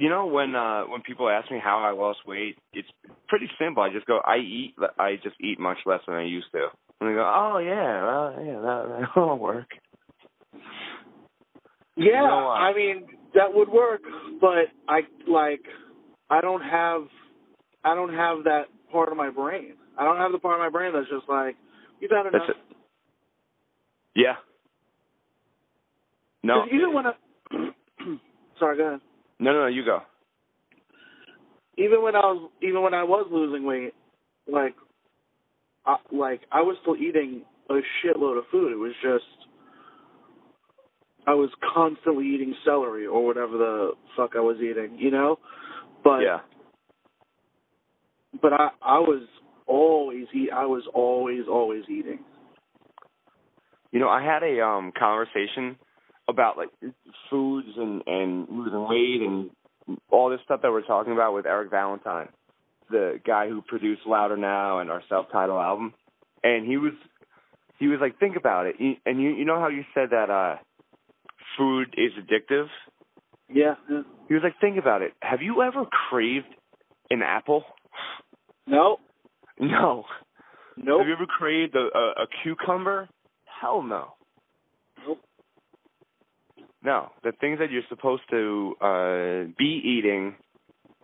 [0.02, 2.88] you know when uh when people ask me how I lost weight, it's
[3.28, 3.84] pretty simple.
[3.84, 6.68] I just go, I eat, I just eat much less than I used to,
[7.00, 9.68] and they go, oh yeah, well, yeah, that that'll work.
[11.96, 14.02] Yeah, know, uh, I mean that would work,
[14.40, 15.62] but I like
[16.32, 17.04] I don't have
[17.84, 19.74] I don't have that part of my brain.
[19.98, 21.56] I don't have the part of my brain that's just like
[22.00, 22.48] you've had enough.
[22.48, 22.78] That's it.
[24.16, 24.36] Yeah.
[26.44, 27.12] No, even when I
[28.60, 29.02] sorry, go ahead.
[29.40, 30.00] no, no, no, you go.
[31.78, 33.94] Even when I was even when I was losing weight,
[34.52, 34.76] like
[35.86, 38.72] I, like I was still eating a shitload of food.
[38.72, 39.26] It was just
[41.28, 45.38] I was constantly eating celery or whatever the fuck I was eating, you know.
[46.04, 46.40] But yeah.
[48.42, 49.28] but I I was
[49.68, 50.50] always eat.
[50.54, 52.20] I was always always eating.
[53.92, 55.78] You know, I had a um conversation
[56.28, 56.70] about like
[57.30, 59.50] foods and and losing weight and
[60.10, 62.30] all this stuff that we're talking about with Eric Valentine,
[62.90, 65.94] the guy who produced Louder Now and our self-titled album.
[66.44, 66.94] And he was
[67.80, 68.76] he was like, think about it.
[69.06, 70.56] And you you know how you said that uh
[71.58, 72.68] food is addictive?
[73.50, 73.76] Yeah.
[73.90, 74.02] yeah.
[74.32, 75.12] He was like, think about it.
[75.22, 76.46] Have you ever craved
[77.10, 77.66] an apple?
[78.66, 78.96] No.
[79.60, 80.06] No.
[80.78, 81.00] Nope.
[81.00, 83.10] Have you ever craved a, a, a cucumber?
[83.60, 84.14] Hell no.
[85.06, 85.20] Nope.
[86.82, 90.36] No, the things that you're supposed to uh be eating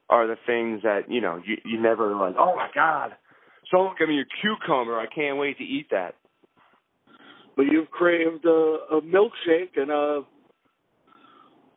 [0.10, 2.36] are the things that you know you you never like.
[2.40, 3.12] Oh my God!
[3.70, 4.98] Someone give me a cucumber.
[4.98, 6.16] I can't wait to eat that.
[7.58, 10.22] But you've craved a, a milkshake and a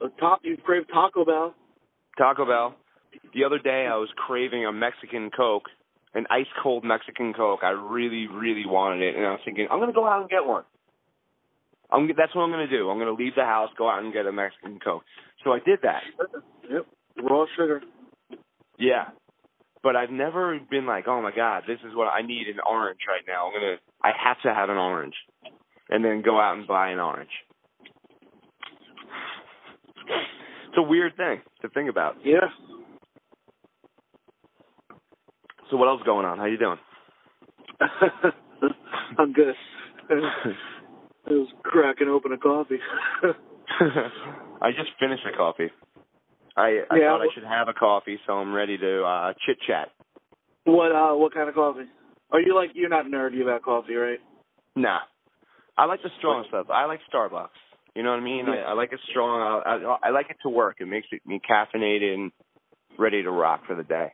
[0.01, 0.41] Uh, top.
[0.43, 1.55] you crave Taco Bell.
[2.19, 2.75] Taco Bell.
[3.35, 5.65] The other day I was craving a Mexican Coke,
[6.15, 7.61] an ice cold Mexican Coke.
[7.63, 10.47] I really, really wanted it, and I was thinking I'm gonna go out and get
[10.47, 10.65] one.
[11.91, 12.89] I'm that's what I'm gonna do.
[12.89, 15.03] I'm gonna leave the house, go out and get a Mexican Coke.
[15.45, 16.03] So I did that.
[16.71, 16.87] Yep.
[17.29, 17.81] Raw sugar.
[18.79, 19.07] Yeah.
[19.83, 23.01] But I've never been like, oh my god, this is what I need an orange
[23.09, 23.47] right now.
[23.47, 25.15] I'm gonna, I have to have an orange,
[25.89, 27.31] and then go out and buy an orange.
[30.69, 32.17] It's a weird thing to think about.
[32.25, 32.49] Yeah.
[35.71, 36.39] So what else going on?
[36.39, 36.79] How you doing?
[39.19, 39.55] I'm good.
[40.11, 42.79] I was cracking open a coffee.
[44.61, 45.69] I just finished a coffee.
[46.57, 49.59] I I Yeah, thought I should have a coffee, so I'm ready to uh chit
[49.67, 49.89] chat.
[50.65, 51.87] what uh what kind of coffee?
[52.33, 54.19] Are you like you're not nerdy about coffee, right?
[54.77, 55.01] Nah,
[55.79, 56.67] I like the strong stuff.
[56.73, 57.49] I like Starbucks.
[57.95, 58.47] You know what I mean?
[58.47, 58.53] Yeah.
[58.67, 59.63] I, I like it strong.
[59.67, 60.77] I, I I like it to work.
[60.81, 62.33] It makes it me caffeinated and
[62.99, 64.13] ready to rock for the day.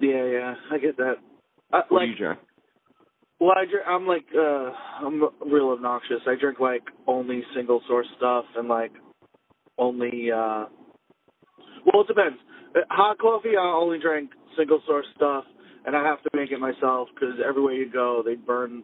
[0.00, 1.14] Yeah, yeah, I get that.
[1.72, 2.38] I, What like, do you drink?
[3.40, 4.70] well, I drink, I'm like, uh,
[5.06, 6.20] I'm real obnoxious.
[6.26, 8.92] I drink like only single source stuff and like
[9.78, 10.66] only, uh,
[11.86, 12.38] well, it depends.
[12.74, 15.44] Uh, Hot coffee, I only drink single source stuff,
[15.86, 18.82] and I have to make it myself because everywhere you go, they burn.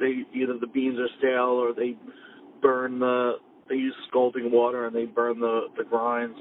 [0.00, 1.96] They either the beans are stale or they
[2.60, 3.34] burn the.
[3.68, 6.38] They use scalding water and they burn the the grinds.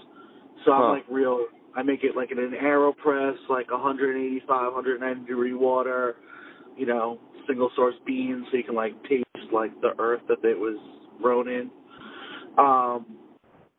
[0.66, 0.90] So I'm Huh.
[0.92, 1.46] like real.
[1.76, 6.16] I make it like in an AeroPress, like 185, 190 degree water.
[6.78, 10.58] You know, single source beans, so you can like taste like the earth that it
[10.58, 10.78] was
[11.22, 11.70] grown in.
[12.58, 13.06] Um,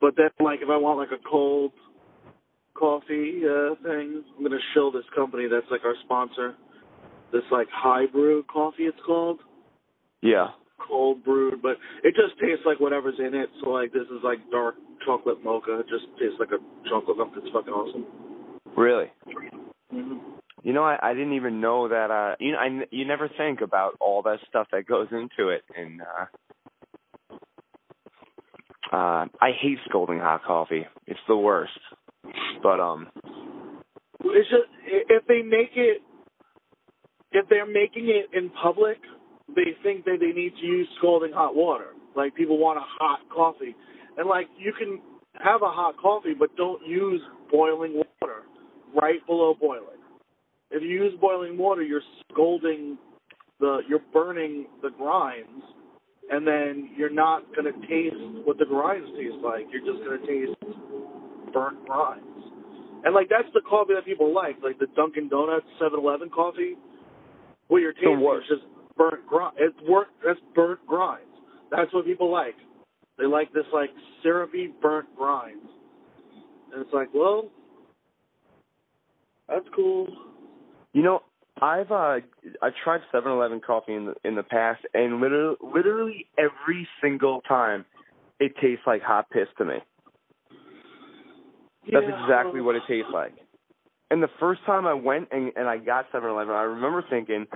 [0.00, 1.72] but then like if I want like a cold
[2.74, 6.54] coffee uh thing, I'm gonna shill this company that's like our sponsor.
[7.32, 9.40] This like high brew coffee it's called.
[10.22, 10.48] Yeah.
[10.78, 13.48] Cold brewed, but it just tastes like whatever's in it.
[13.62, 14.74] So like this is like dark
[15.06, 15.80] chocolate mocha.
[15.80, 16.58] It just tastes like a
[16.88, 17.30] chocolate milk.
[17.36, 18.04] It's fucking awesome.
[18.76, 19.06] Really?
[19.90, 20.18] hmm
[20.62, 22.10] You know, I, I didn't even know that.
[22.10, 25.62] uh You know, I, you never think about all that stuff that goes into it,
[25.76, 26.26] and uh
[28.96, 30.86] uh I hate scalding hot coffee.
[31.06, 31.78] It's the worst.
[32.62, 33.08] But um,
[34.24, 36.00] It's just if they make it,
[37.32, 38.96] if they're making it in public,
[39.54, 41.88] they think that they need to use scalding hot water.
[42.16, 43.74] Like people want a hot coffee,
[44.16, 45.00] and like you can
[45.42, 48.42] have a hot coffee, but don't use boiling water
[48.94, 49.98] right below boiling.
[50.70, 52.98] If you use boiling water, you're scalding
[53.60, 55.62] the, you're burning the grinds,
[56.30, 59.66] and then you're not gonna taste what the grinds taste like.
[59.70, 60.58] You're just gonna taste
[61.52, 62.26] burnt grinds.
[63.04, 66.74] And like that's the coffee that people like, like the Dunkin' Donuts, Seven Eleven coffee.
[67.68, 68.62] What you're tasting is just
[68.96, 69.56] burnt grind.
[69.58, 70.08] It's work.
[70.24, 71.22] That's burnt grinds.
[71.70, 72.54] That's what people like.
[73.18, 73.90] They like this like
[74.22, 75.66] syrupy burnt grinds.
[76.72, 77.50] And it's like, well,
[79.48, 80.06] that's cool.
[80.92, 81.20] you know,
[81.62, 82.16] I've uh
[82.62, 87.40] I've tried Seven Eleven coffee in the in the past, and literally literally every single
[87.42, 87.84] time,
[88.40, 89.76] it tastes like hot piss to me.
[91.92, 92.24] That's Yeah.
[92.24, 93.34] exactly what it tastes like.
[94.10, 97.46] And the first time I went and, and I got Seven Eleven, I remember thinking,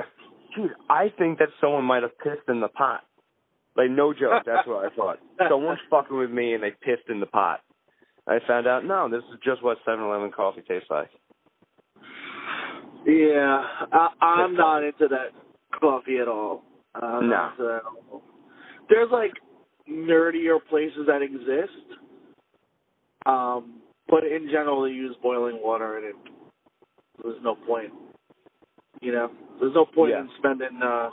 [0.56, 3.02] dude, I think that someone might have pissed in the pot.
[3.76, 5.18] Like no joke, that's what I thought.
[5.48, 7.60] Someone's fucking with me and they pissed in the pot.
[8.26, 11.08] I found out no, this is just what Seven Eleven coffee tastes like.
[13.06, 15.30] Yeah, I, I'm not into that
[15.78, 16.62] coffee at all.
[16.94, 17.36] I'm No.
[17.36, 18.22] not into that at all.
[18.90, 19.32] There's like
[19.88, 21.98] nerdier places that exist,
[23.26, 26.16] um, but in general they use boiling water, and it
[27.22, 27.92] there's no point.
[29.00, 29.30] You know,
[29.60, 30.20] there's no point Yeah.
[30.20, 31.10] in spending uh,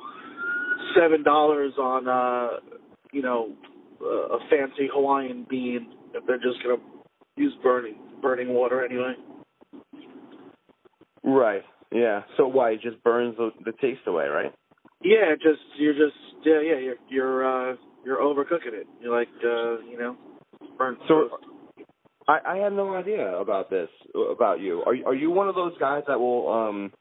[0.96, 2.60] seven dollars on uh,
[3.12, 3.52] you know
[4.02, 6.82] uh, a fancy Hawaiian bean if they're just gonna
[7.36, 9.14] use burning burning water anyway.
[11.24, 11.64] Right.
[11.92, 12.24] Yeah.
[12.38, 14.54] So why it just burns the, the taste away, right?
[15.04, 17.76] Yeah, just you're just yeah yeah you're you're uh
[18.06, 18.88] you're overcooking it.
[19.02, 20.16] You're like uh you know
[20.78, 21.30] burnt So-.
[22.28, 23.90] I, I had no idea about this
[24.32, 24.82] about you.
[24.86, 26.92] Are you- are you one of those guys that will um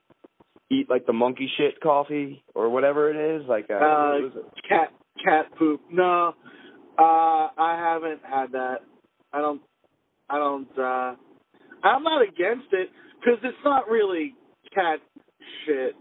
[0.70, 3.46] eat like the monkey shit coffee or whatever it is?
[3.48, 4.32] Like uh, Uh, it?
[4.68, 4.92] cat
[5.24, 5.80] cat poop.
[5.90, 6.34] No,
[6.98, 8.78] uh I haven't had that.
[9.32, 9.60] I don't
[10.28, 11.14] I don't uh
[11.82, 12.88] I'm not against it
[13.20, 14.34] because it's not really
[14.74, 15.00] cat
[15.66, 15.94] shit.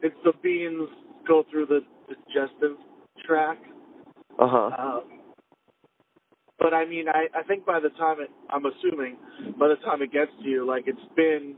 [0.00, 0.88] It's the beans
[1.28, 2.76] go through the digestive
[3.26, 3.64] tract.
[4.38, 4.70] Uh huh.
[4.78, 5.02] Um,
[6.58, 9.16] but I mean, I, I think by the time it, I'm assuming,
[9.58, 11.56] by the time it gets to you, like it's been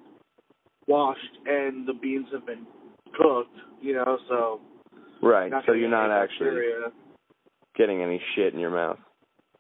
[0.86, 2.66] washed and the beans have been
[3.16, 4.60] cooked, you know, so.
[5.22, 5.52] Right.
[5.66, 6.92] So you're not actually bacteria.
[7.76, 8.98] getting any shit in your mouth.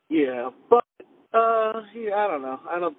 [0.08, 0.84] Yeah, but,
[1.32, 2.60] uh, yeah, I don't know.
[2.68, 2.96] I don't.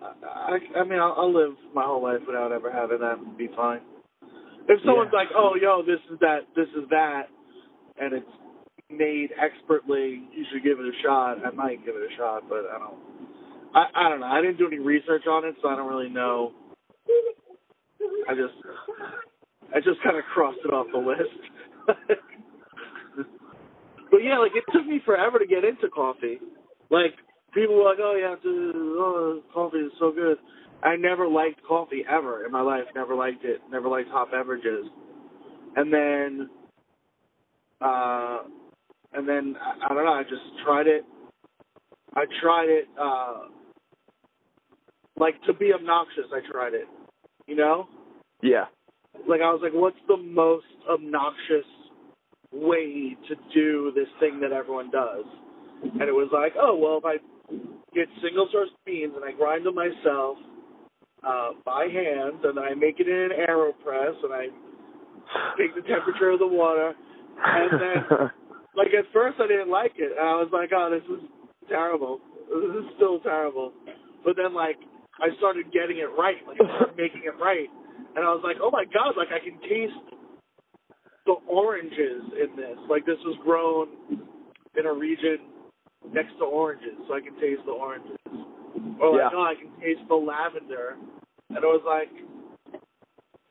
[0.00, 3.36] I, I, I mean, I'll, I'll live my whole life without ever having that and
[3.38, 3.80] be fine.
[4.68, 5.18] If someone's Yeah.
[5.18, 7.28] like, "Oh, yo, this is that, this is that,"
[7.98, 8.30] and it's
[8.90, 11.38] made expertly, you should give it a shot.
[11.44, 12.98] I might give it a shot, but I don't.
[13.74, 14.26] I I don't know.
[14.26, 16.52] I didn't do any research on it, so I don't really know.
[18.28, 18.54] I just
[19.74, 21.40] I just kind of crossed it off the list.
[24.10, 26.38] but yeah, like it took me forever to get into coffee.
[26.90, 27.14] Like
[27.54, 28.40] people were like, "Oh, you have.
[28.44, 30.38] Oh, coffee is so good."
[30.82, 32.84] I never liked coffee ever in my life.
[32.94, 33.60] Never liked it.
[33.70, 34.86] Never liked hot beverages.
[35.76, 36.50] And then,
[37.80, 38.40] uh,
[39.14, 40.12] and then I, I don't know.
[40.12, 41.04] I just tried it.
[42.14, 42.86] I tried it.
[43.00, 43.34] uh
[45.18, 46.26] Like to be obnoxious.
[46.32, 46.86] I tried it.
[47.46, 47.88] You know.
[48.42, 48.66] Yeah.
[49.28, 51.66] Like I was like, what's the most obnoxious
[52.52, 55.24] way to do this thing that everyone does?
[55.82, 57.16] And it was like, oh well, if I
[57.94, 60.36] get single source beans and I grind them myself
[61.26, 64.46] uh, by hand, and I make it in an Aeropress, and I
[65.58, 66.94] take the temperature of the water,
[67.44, 68.30] and then,
[68.76, 71.24] like at first I didn't like it, and I was like, oh, this is
[71.68, 72.20] terrible.
[72.48, 73.72] This is still terrible.
[74.24, 74.76] But then, like,
[75.20, 77.68] I started getting it right, like I started making it right,
[78.16, 80.16] and I was like, oh my god, like I can taste
[81.26, 82.78] the oranges in this.
[82.88, 83.88] Like this was grown
[84.76, 85.38] in a region
[86.12, 88.16] next to oranges, so I can taste the oranges.
[89.00, 89.36] Or like, Yeah.
[89.36, 90.96] oh, I can taste the lavender,
[91.50, 92.12] and it was like,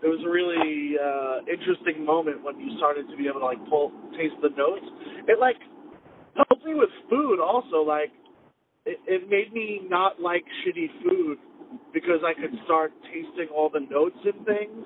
[0.03, 3.61] it was a really uh interesting moment when you started to be able to like
[3.69, 4.85] pull, taste the notes.
[5.27, 5.57] It like
[6.35, 7.81] helped me with food also.
[7.81, 8.11] Like,
[8.85, 11.37] it, it made me not like shitty food
[11.93, 14.85] because I could start tasting all the notes in things.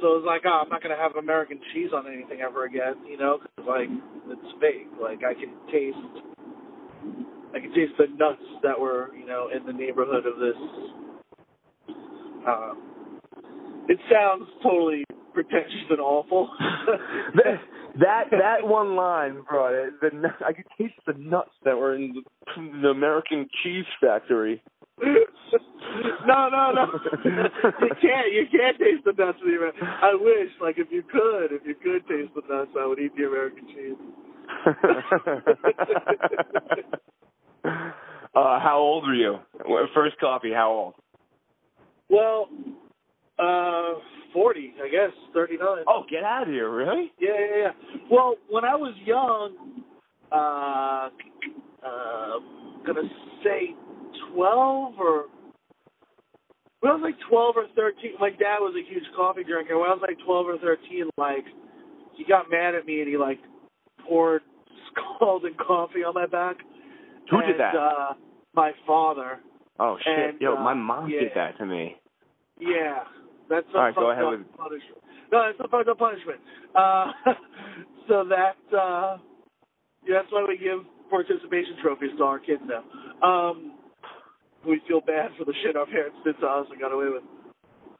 [0.00, 2.96] So it was like, oh, I'm not gonna have American cheese on anything ever again,
[3.08, 3.88] you know, 'cause like
[4.28, 4.88] it's fake.
[5.00, 6.26] Like I can taste,
[7.54, 10.56] I can taste the nuts that were, you know, in the neighborhood of this.
[12.46, 13.00] Um,
[13.88, 16.50] it sounds totally pretentious and awful.
[17.36, 17.60] that
[18.00, 19.94] that that one line, brought it.
[20.00, 20.10] the
[20.46, 24.62] I could taste the nuts that were in the, the American cheese factory.
[25.02, 26.86] No, no, no.
[27.24, 28.32] you can't.
[28.32, 29.86] You can't taste the nuts of the American.
[29.86, 33.14] I wish, like, if you could, if you could taste the nuts, I would eat
[33.16, 33.96] the American cheese.
[38.34, 39.38] uh, how old were you?
[39.94, 40.52] First coffee.
[40.54, 40.94] How old?
[42.08, 42.48] Well,
[43.38, 43.98] uh,
[44.32, 45.84] forty, I guess, thirty-nine.
[45.86, 46.70] Oh, get out of here!
[46.70, 47.12] Really?
[47.20, 47.72] Yeah, yeah, yeah.
[48.10, 49.82] Well, when I was young,
[50.32, 51.10] uh,
[51.86, 52.38] uh,
[52.86, 53.08] gonna
[53.44, 53.74] say
[54.36, 55.24] twelve or
[56.80, 58.12] when I was like twelve or thirteen.
[58.20, 59.78] My dad was a huge coffee drinker.
[59.78, 61.44] When I was like twelve or thirteen, like
[62.16, 63.40] he got mad at me and he like
[64.06, 64.42] poured
[64.92, 66.56] scalding coffee on my back.
[67.30, 67.74] Who and, did that?
[67.74, 68.14] Uh,
[68.54, 69.40] my father.
[69.80, 70.30] oh shit!
[70.34, 71.20] and, Yo, uh, my mom yeah.
[71.20, 71.96] did that to me.
[72.60, 73.04] Yeah,
[73.50, 75.02] that's All right, go ahead with- punishment.
[75.32, 76.38] No, it's a fucked up punishment.
[76.74, 77.06] Uh,
[78.08, 79.18] so that uh,
[80.06, 82.84] yeah, that's why we give participation trophies to our kids now.
[83.26, 83.75] Um,
[84.66, 87.22] we feel bad for the shit our parents did to us and got away with.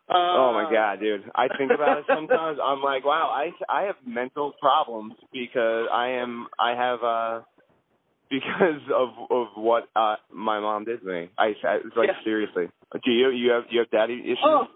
[0.08, 1.24] Uh, Oh my god, dude!
[1.34, 2.58] I think about it sometimes.
[2.62, 7.40] I'm like, wow, I I have mental problems because I am I have uh
[8.30, 11.30] because of of what uh my mom did to me.
[11.38, 12.24] I I- it's like Yeah.
[12.24, 12.66] seriously.
[12.92, 14.38] Do you you have you have daddy issues?
[14.44, 14.66] Oh,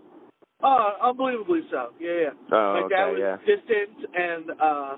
[0.62, 1.90] oh, unbelievably so.
[2.00, 2.30] Yeah, yeah.
[2.52, 3.36] Oh, my dad okay, was yeah.
[3.46, 4.96] distant and uh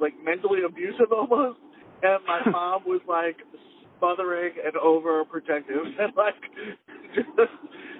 [0.00, 1.58] like mentally abusive almost,
[2.02, 3.36] and my mom was like
[3.98, 6.34] smothering and overprotective, and like
[7.14, 7.28] just,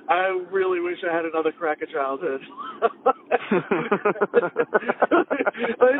[0.09, 2.41] I really wish I had another crack of childhood.
[3.53, 3.59] Me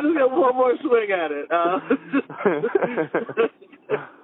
[0.01, 1.51] just get one more swing at it.
[1.51, 1.79] Uh,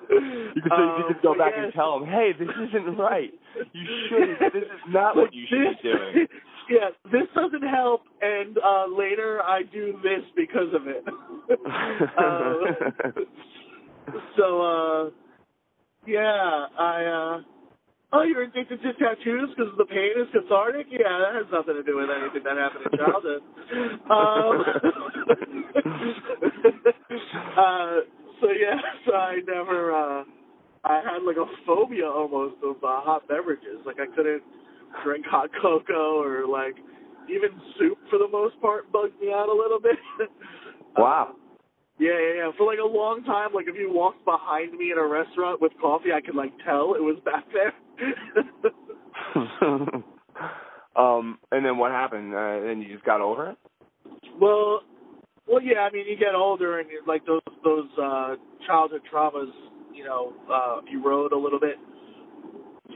[0.09, 3.33] you could, say, you could go Um, back and tell him, hey, this isn't right.
[3.73, 4.39] You shouldn't.
[4.53, 6.27] This is not what you should be doing.
[6.67, 11.05] Yeah, this doesn't help, and uh later I do this because of it.
[12.17, 12.55] uh,
[14.35, 15.09] so, uh
[16.07, 17.41] yeah, I, uh
[18.13, 20.87] oh, you're addicted to tattoos because the pain is cathartic?
[20.89, 23.41] Yeah, that has nothing to do with anything that happened in childhood.
[24.09, 24.65] um,
[27.57, 27.99] uh,
[28.41, 30.23] so, yeah, so I never, uh
[30.85, 33.81] I had like a phobia almost of uh, hot beverages.
[33.85, 34.43] Like I couldn't
[35.03, 36.75] drink hot cocoa or like
[37.27, 37.49] even
[37.79, 39.97] soup for the most part bugged me out a little bit.
[40.97, 41.31] Wow.
[41.31, 41.35] Um,
[41.99, 42.51] yeah, yeah, yeah.
[42.57, 45.71] For like a long time, like if you walked behind me in a restaurant with
[45.79, 47.73] coffee, I could like tell it was back there.
[50.95, 52.33] um, and then what happened?
[52.33, 53.57] Uh, then you just got over it?
[54.39, 54.81] well,
[55.47, 55.79] well, yeah.
[55.79, 58.35] I mean, you get older and you're, like those those uh
[58.67, 59.51] childhood traumas,
[59.93, 61.75] you know, uh erode a little bit.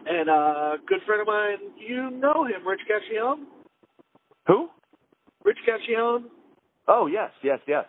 [0.05, 3.43] And uh good friend of mine, you know him, Rich Cacchione.
[4.47, 4.69] Who?
[5.43, 6.25] Rich Cacchione.
[6.87, 7.85] Oh yes, yes, yes.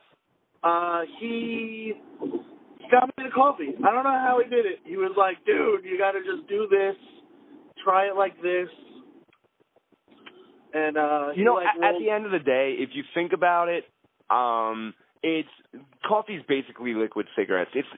[0.63, 3.75] Uh, he he got me the coffee.
[3.79, 4.81] I don't know how he did it.
[4.85, 6.97] He was like, "Dude, you got to just do this.
[7.85, 8.69] Try it like this."
[10.73, 13.33] And uh, You know, like, at, at the end of the day, if you think
[13.33, 13.85] about it,
[14.29, 15.49] um, it's
[16.07, 17.71] coffee's basically liquid cigarettes.
[17.75, 17.89] It's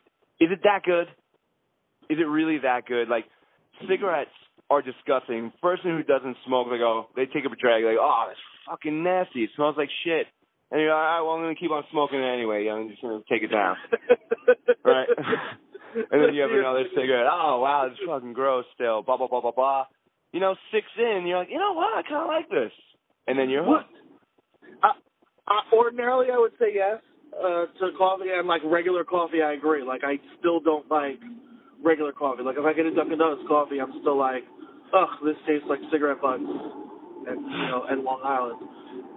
[0.41, 1.09] is it that good?
[2.09, 3.09] Is it really that good?
[3.09, 3.25] Like
[3.89, 4.31] cigarettes
[4.71, 5.53] are disgusting.
[5.61, 9.03] Person who doesn't smoke, they go, they take up a drag, like, oh, it's fucking
[9.03, 9.45] nasty.
[9.45, 10.27] It smells like shit.
[10.73, 12.67] And you're like, all right, well, I'm gonna keep on smoking it anyway.
[12.67, 13.77] I'm just gonna take it down.
[14.85, 15.07] Right.
[16.11, 17.27] and then you have another cigarette.
[17.31, 19.03] Oh wow, it's fucking gross still.
[19.03, 19.85] Blah blah blah blah blah.
[20.33, 21.93] You know, six in, you're like, you know what?
[21.95, 22.73] I kind of like this.
[23.29, 23.87] And then you're What?
[23.87, 23.99] hooked.
[24.83, 26.99] Uh, ordinarily, I would say yes
[27.37, 29.43] uh, to coffee and like regular coffee.
[29.43, 29.85] I agree.
[29.85, 31.21] Like I still don't like
[31.85, 32.43] regular coffee.
[32.43, 34.43] Like if I get a Dunkin' Donuts coffee, I'm still like,
[34.95, 38.59] ugh, this tastes like cigarette butts and you know and Long Island.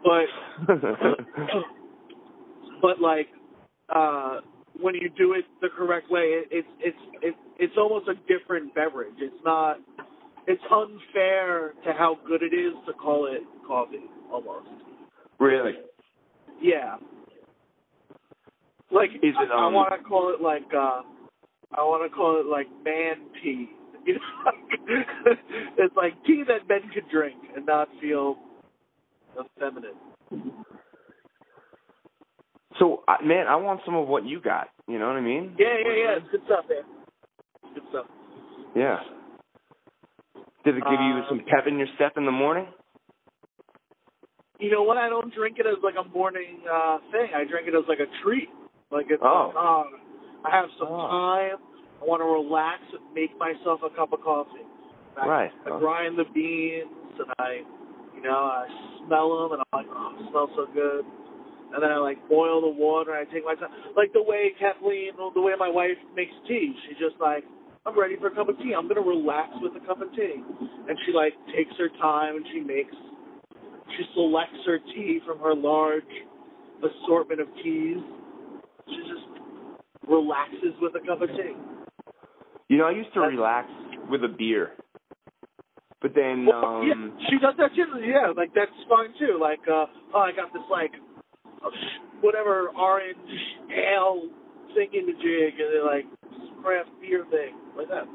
[0.05, 0.67] But
[2.81, 3.27] but like
[3.89, 4.39] uh
[4.79, 8.75] when you do it the correct way, it, it's it's it, it's almost a different
[8.75, 9.15] beverage.
[9.17, 9.77] It's not.
[10.47, 14.67] It's unfair to how good it is to call it coffee almost.
[15.39, 15.73] really?
[16.61, 16.97] Yeah.
[18.91, 21.01] Like Is it, I, I um, want to call it like uh
[21.75, 23.69] I want to call it like man tea.
[24.05, 24.51] You know,
[25.79, 28.37] it's like tea that men could drink and not feel
[29.39, 29.95] effeminate.
[32.79, 34.67] So, I man, I want some of what you got.
[34.87, 35.55] You know what I mean?
[35.57, 36.17] Yeah, yeah, yeah.
[36.17, 36.83] It's good stuff, man.
[37.73, 38.05] Good stuff.
[38.75, 38.99] Yeah.
[40.65, 42.67] Did it give you Uh, some pep in your step in the morning?
[44.59, 44.97] You know what?
[44.97, 47.29] I don't drink it as like a morning uh thing.
[47.35, 48.49] I drink it as like a treat.
[48.91, 49.47] Like it's Oh.
[49.47, 49.85] like, oh,
[50.43, 51.07] I have some Oh.
[51.07, 51.57] time.
[52.01, 54.65] I want to relax and make myself a cup of coffee.
[55.17, 55.51] I, Right.
[55.65, 55.79] I Oh.
[55.79, 57.63] grind the beans and I,
[58.15, 58.67] you know, I
[59.07, 61.05] smell them and I'm like, oh, it smells so good.
[61.73, 63.13] And then I like boil the water.
[63.15, 66.73] and I take my time, like the way Kathleen, the way my wife makes tea.
[66.87, 67.43] She's just like,
[67.85, 68.73] I'm ready for a cup of tea.
[68.77, 70.41] I'm gonna relax with a cup of tea.
[70.41, 72.93] And she like takes her time and she makes,
[73.97, 76.07] she selects her tea from her large
[76.81, 77.97] assortment of teas.
[78.87, 79.25] She just
[80.07, 81.53] relaxes with a cup of tea.
[82.69, 83.67] You know, I used to That's- relax
[84.09, 84.71] with a beer.
[86.01, 87.85] But then, Well, um, yeah, she does that too.
[88.03, 89.39] Yeah, like that's fine too.
[89.39, 90.91] Like, uh, oh, I got this like
[92.21, 93.17] whatever orange
[93.71, 94.29] ale
[94.75, 96.05] thinking the jig, and then like
[96.61, 98.05] craft beer thing like that.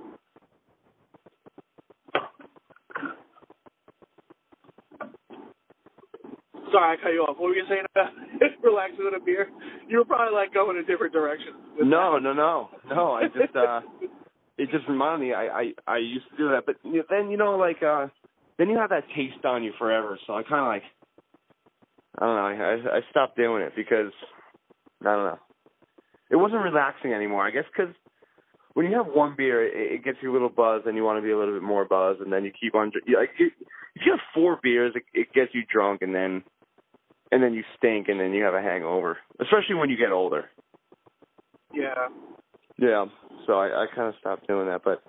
[6.73, 7.37] Sorry, I cut you off.
[7.39, 8.13] What were you saying about
[8.63, 9.51] relaxing with a beer?
[9.89, 11.55] You were probably like going a different direction.
[11.79, 12.23] no, that.
[12.23, 13.13] no, no, no.
[13.13, 13.81] I just, uh,
[14.61, 15.33] it just reminded me.
[15.33, 18.09] I, I, I used to do that, but then you know, like, uh,
[18.59, 20.19] then you have that taste on you forever.
[20.27, 20.83] So I kind of like,
[22.19, 22.91] I don't know.
[22.93, 24.13] I, I stopped doing it because
[25.01, 25.39] I don't know.
[26.31, 27.47] It wasn't relaxing anymore.
[27.47, 27.95] I guess because
[28.75, 31.19] when you have one beer, it, it gets you a little buzz, and you want
[31.19, 32.93] to be a little bit more buzz, and then you keep on.
[33.09, 33.51] Like, you,
[33.95, 36.43] if you have four beers, it, it gets you drunk, and then,
[37.33, 39.19] and then you stink, and then you have a hangover.
[39.41, 40.51] Especially when you get older.
[41.73, 42.09] Yeah.
[42.81, 43.05] Yeah.
[43.47, 45.03] So I, I kind of stopped doing that, but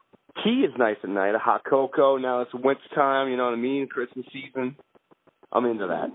[0.44, 1.36] tea is nice at night.
[1.36, 2.18] A hot cocoa.
[2.18, 3.30] Now it's winter time.
[3.30, 3.88] You know what I mean?
[3.88, 4.76] Christmas season.
[5.52, 6.08] I'm into that.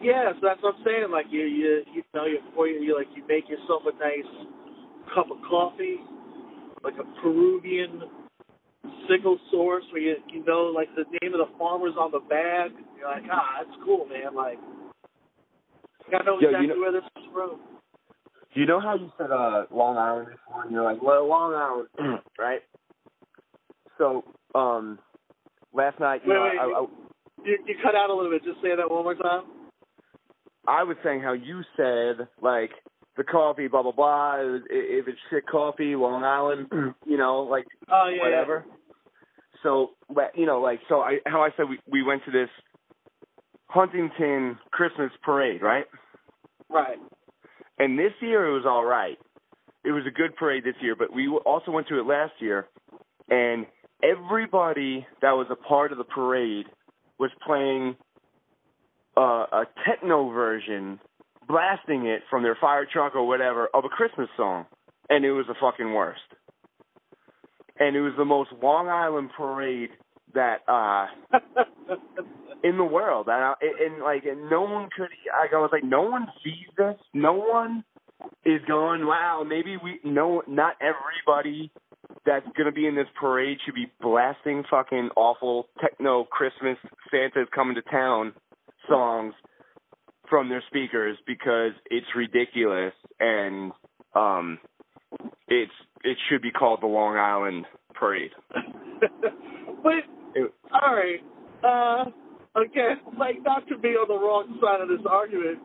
[0.00, 1.10] Yeah, so that's what I'm saying.
[1.10, 4.30] Like you, you, you know, you, before you, you like you make yourself a nice
[5.14, 5.96] cup of coffee,
[6.84, 8.02] like a Peruvian
[9.08, 12.70] single source where you, you know, like the name of the farmer's on the bag.
[12.96, 14.34] You're like, ah, that's cool, man.
[14.36, 14.58] Like,
[16.14, 17.60] I know Yeah, you exactly know- where this is from.
[18.54, 20.62] Do you know how you said uh, Long Island before?
[20.62, 22.60] And you're like, well, Long Island, right?
[23.98, 24.24] So,
[24.54, 24.98] um,
[25.72, 26.86] last night, you Wait, know, wait, I, I,
[27.44, 28.44] You, you cut out a little bit.
[28.44, 29.44] Just say that one more time.
[30.66, 32.70] I was saying how you said like
[33.16, 34.36] the coffee, blah blah blah.
[34.40, 38.64] If if it's shit coffee, Long Island, you know, like Oh yeah, whatever.
[39.62, 39.90] So,
[40.34, 42.50] you know, like so, I how I said we we went to this
[43.68, 45.86] Huntington Christmas parade, right?
[46.68, 46.98] Right.
[47.78, 49.18] And this year it was all right.
[49.84, 52.66] It was a good parade this year, but we also went to it last year,
[53.30, 53.66] and
[54.02, 56.66] everybody that was a part of the parade
[57.18, 57.96] was playing
[59.16, 61.00] uh, a techno version,
[61.46, 64.66] blasting it from their fire truck or whatever of a Christmas song,
[65.08, 66.20] and it was the fucking worst.
[67.78, 69.90] And it was the most Long Island parade
[70.34, 71.06] that uh
[72.64, 73.28] in the world.
[73.28, 75.08] And, I, and like, and no one could.
[75.40, 76.96] Like, I was like, no one sees this.
[77.14, 77.84] No one
[78.44, 79.06] is going.
[79.06, 80.00] Wow, maybe we.
[80.04, 81.70] No, not everybody
[82.24, 86.76] that's gonna be in this parade should be blasting fucking awful techno Christmas
[87.10, 88.32] Santa's coming to town
[88.88, 89.34] songs
[90.28, 93.72] from their speakers because it's ridiculous and
[94.14, 94.58] um
[95.48, 95.72] it's
[96.04, 98.30] it should be called the Long Island Parade.
[99.82, 99.92] but
[100.34, 101.20] It- all right,
[101.64, 102.10] uh,
[102.64, 105.58] again, like not to be on the wrong side of this argument,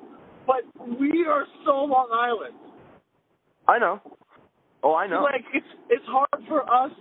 [0.46, 0.64] but
[1.00, 2.56] we are so Long Island.
[3.68, 4.02] I know.
[4.84, 5.24] Oh, I know.
[5.24, 6.92] Like it's it's hard for us.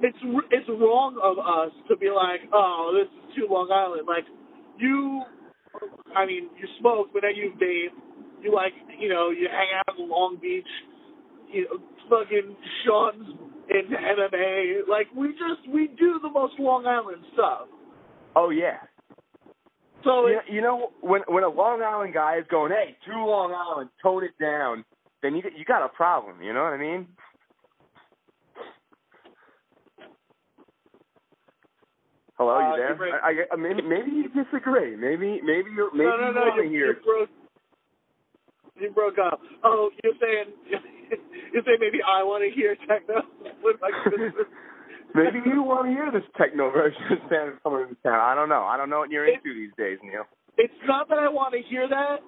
[0.00, 0.18] It's
[0.50, 4.06] it's wrong of us to be like, oh, this is too Long Island.
[4.06, 4.24] Like
[4.78, 5.22] you,
[6.14, 7.94] I mean, you smoke, but then you vape.
[8.42, 10.66] You like, you know, you hang out in Long Beach.
[11.52, 13.28] You know, fucking Shaun's
[13.68, 14.88] in MMA.
[14.88, 17.66] Like we just we do the most Long Island stuff.
[18.36, 18.78] oh yeah.
[20.04, 23.12] So You, it's, you know when when a Long Island guy is going, "Hey, too
[23.12, 24.84] Long Island, tone it down,"
[25.22, 26.42] then you you got a problem.
[26.42, 27.06] You know what I mean?
[32.38, 32.94] Hello, Uh, you there?
[32.94, 34.96] break- I, I, maybe maybe you disagree.
[34.96, 37.30] Maybe maybe you're maybe no, no, you no, want to you, broke.
[38.80, 39.40] You broke up.
[39.62, 40.46] Oh, you're saying
[41.52, 43.22] you're saying maybe I want to hear techno
[43.62, 44.46] with my Christmas.
[45.14, 48.18] Maybe you want to hear this techno version of Santa coming to town.
[48.20, 48.64] I don't know.
[48.64, 50.24] I don't know what you're into these days, Neil.
[50.56, 52.20] It's not that I want to hear that,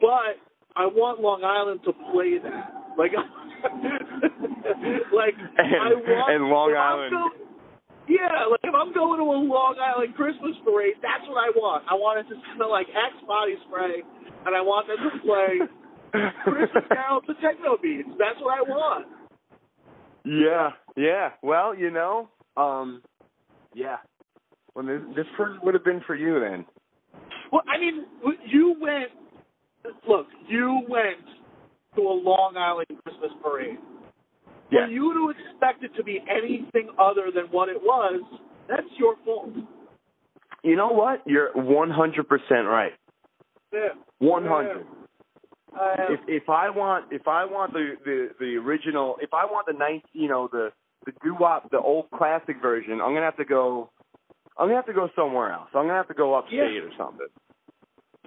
[0.00, 0.36] but
[0.76, 2.72] I want Long Island to play that.
[2.96, 3.12] Like,
[5.12, 7.12] like And- I want and Long Island.
[7.12, 7.36] go-
[8.08, 11.84] yeah, like if I'm going to a Long Island Christmas parade, that's what I want.
[11.86, 14.02] I want it to smell like Axe body spray,
[14.46, 15.62] and I want them to play
[16.42, 18.10] Christmas carols to techno beats.
[18.18, 19.06] That's what I want.
[20.26, 21.30] Yeah, yeah.
[21.42, 23.02] Well, you know, um,
[23.74, 23.96] yeah.
[24.74, 25.26] Well, this, this
[25.62, 26.64] would have been for you then.
[27.52, 28.06] Well, I mean,
[28.46, 29.10] you went.
[30.06, 31.24] Look, you went
[31.96, 33.78] to a Long Island Christmas parade.
[34.70, 34.86] Yeah.
[34.86, 38.22] For you to expect it to be anything other than what it was,
[38.68, 39.50] that's your fault.
[40.62, 41.22] You know what?
[41.26, 42.26] You're 100%
[42.66, 42.92] right.
[43.72, 43.88] Yeah.
[44.18, 44.86] 100.
[45.72, 49.66] Uh, If if I want if I want the the the original if I want
[49.68, 50.72] the ninth you know the
[51.06, 53.90] the doo wop the old classic version I'm gonna have to go
[54.58, 56.80] I'm gonna have to go somewhere else I'm gonna have to go upstate Yeah.
[56.80, 57.26] or something.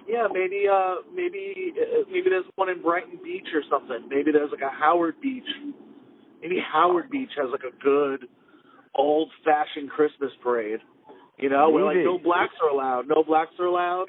[0.06, 4.06] yeah, maybe, uh, maybe, uh, maybe there's one in Brighton Beach or something.
[4.10, 5.48] Maybe there's like a Howard Beach.
[6.42, 8.28] Maybe Howard Beach has like a good
[8.94, 10.80] old-fashioned Christmas parade.
[11.38, 13.08] You know, where like no blacks are allowed.
[13.08, 14.06] No blacks are allowed.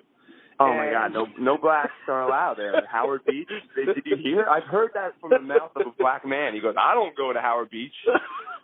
[0.59, 1.11] Oh my God!
[1.11, 3.49] No, no blacks are allowed there Howard Beach.
[3.75, 4.45] Did you hear?
[4.49, 6.53] I've heard that from the mouth of a black man.
[6.53, 7.95] He goes, "I don't go to Howard Beach."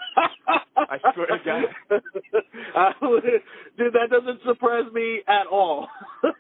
[0.78, 1.64] I swear to God.
[2.76, 3.24] I would-
[3.78, 5.88] Dude, that doesn't surprise me at all.
[6.24, 6.34] uh,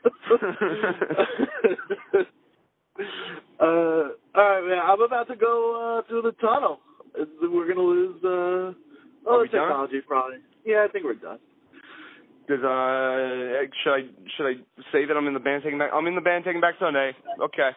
[3.59, 4.79] all right, man.
[4.83, 6.79] I'm about to go uh, through the tunnel.
[7.41, 8.73] We're gonna lose uh, Are
[9.27, 9.61] oh, we done?
[9.67, 10.37] technology probably.
[10.65, 11.39] Yeah, I think we're done.
[12.47, 14.01] Does uh should I
[14.35, 14.53] should I
[14.91, 15.91] say that I'm in the band taking back?
[15.93, 17.11] I'm in the band Taking Back Sunday.
[17.41, 17.69] Okay.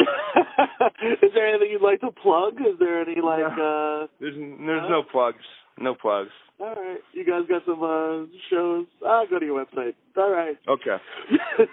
[1.22, 2.54] Is there anything you'd like to plug?
[2.60, 3.44] Is there any like?
[3.44, 5.44] uh There's there's no plugs.
[5.78, 6.30] No plugs.
[6.58, 8.86] All right, you guys got some uh shows.
[9.04, 9.94] Ah, go to your website.
[10.16, 10.56] All right.
[10.68, 10.96] Okay.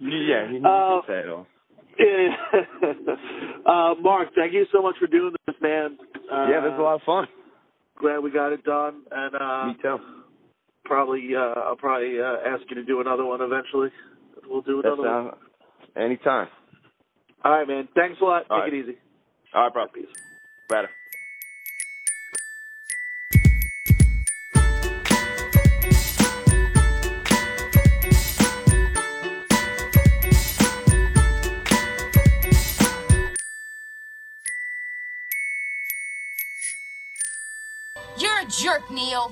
[0.00, 1.46] Yeah, you, Uh, can say it all.
[1.98, 2.36] Yeah.
[3.66, 5.96] uh, Mark, thank you so much for doing this, man.
[6.30, 7.26] Uh, yeah, this is a lot of fun.
[7.98, 9.96] Glad we got it done, and uh, Me too.
[10.84, 13.88] probably uh, I'll probably uh, ask you to do another one eventually.
[14.46, 15.34] We'll do That's another one.
[15.96, 16.48] uh, anytime.
[17.44, 17.88] All right, man.
[17.94, 18.46] Thanks a lot.
[18.48, 18.74] All Take right.
[18.74, 18.98] it easy.
[19.54, 19.86] All right, bro.
[19.88, 20.06] Peace.
[20.70, 20.88] Later.
[38.16, 39.30] You're a jerk, Neil.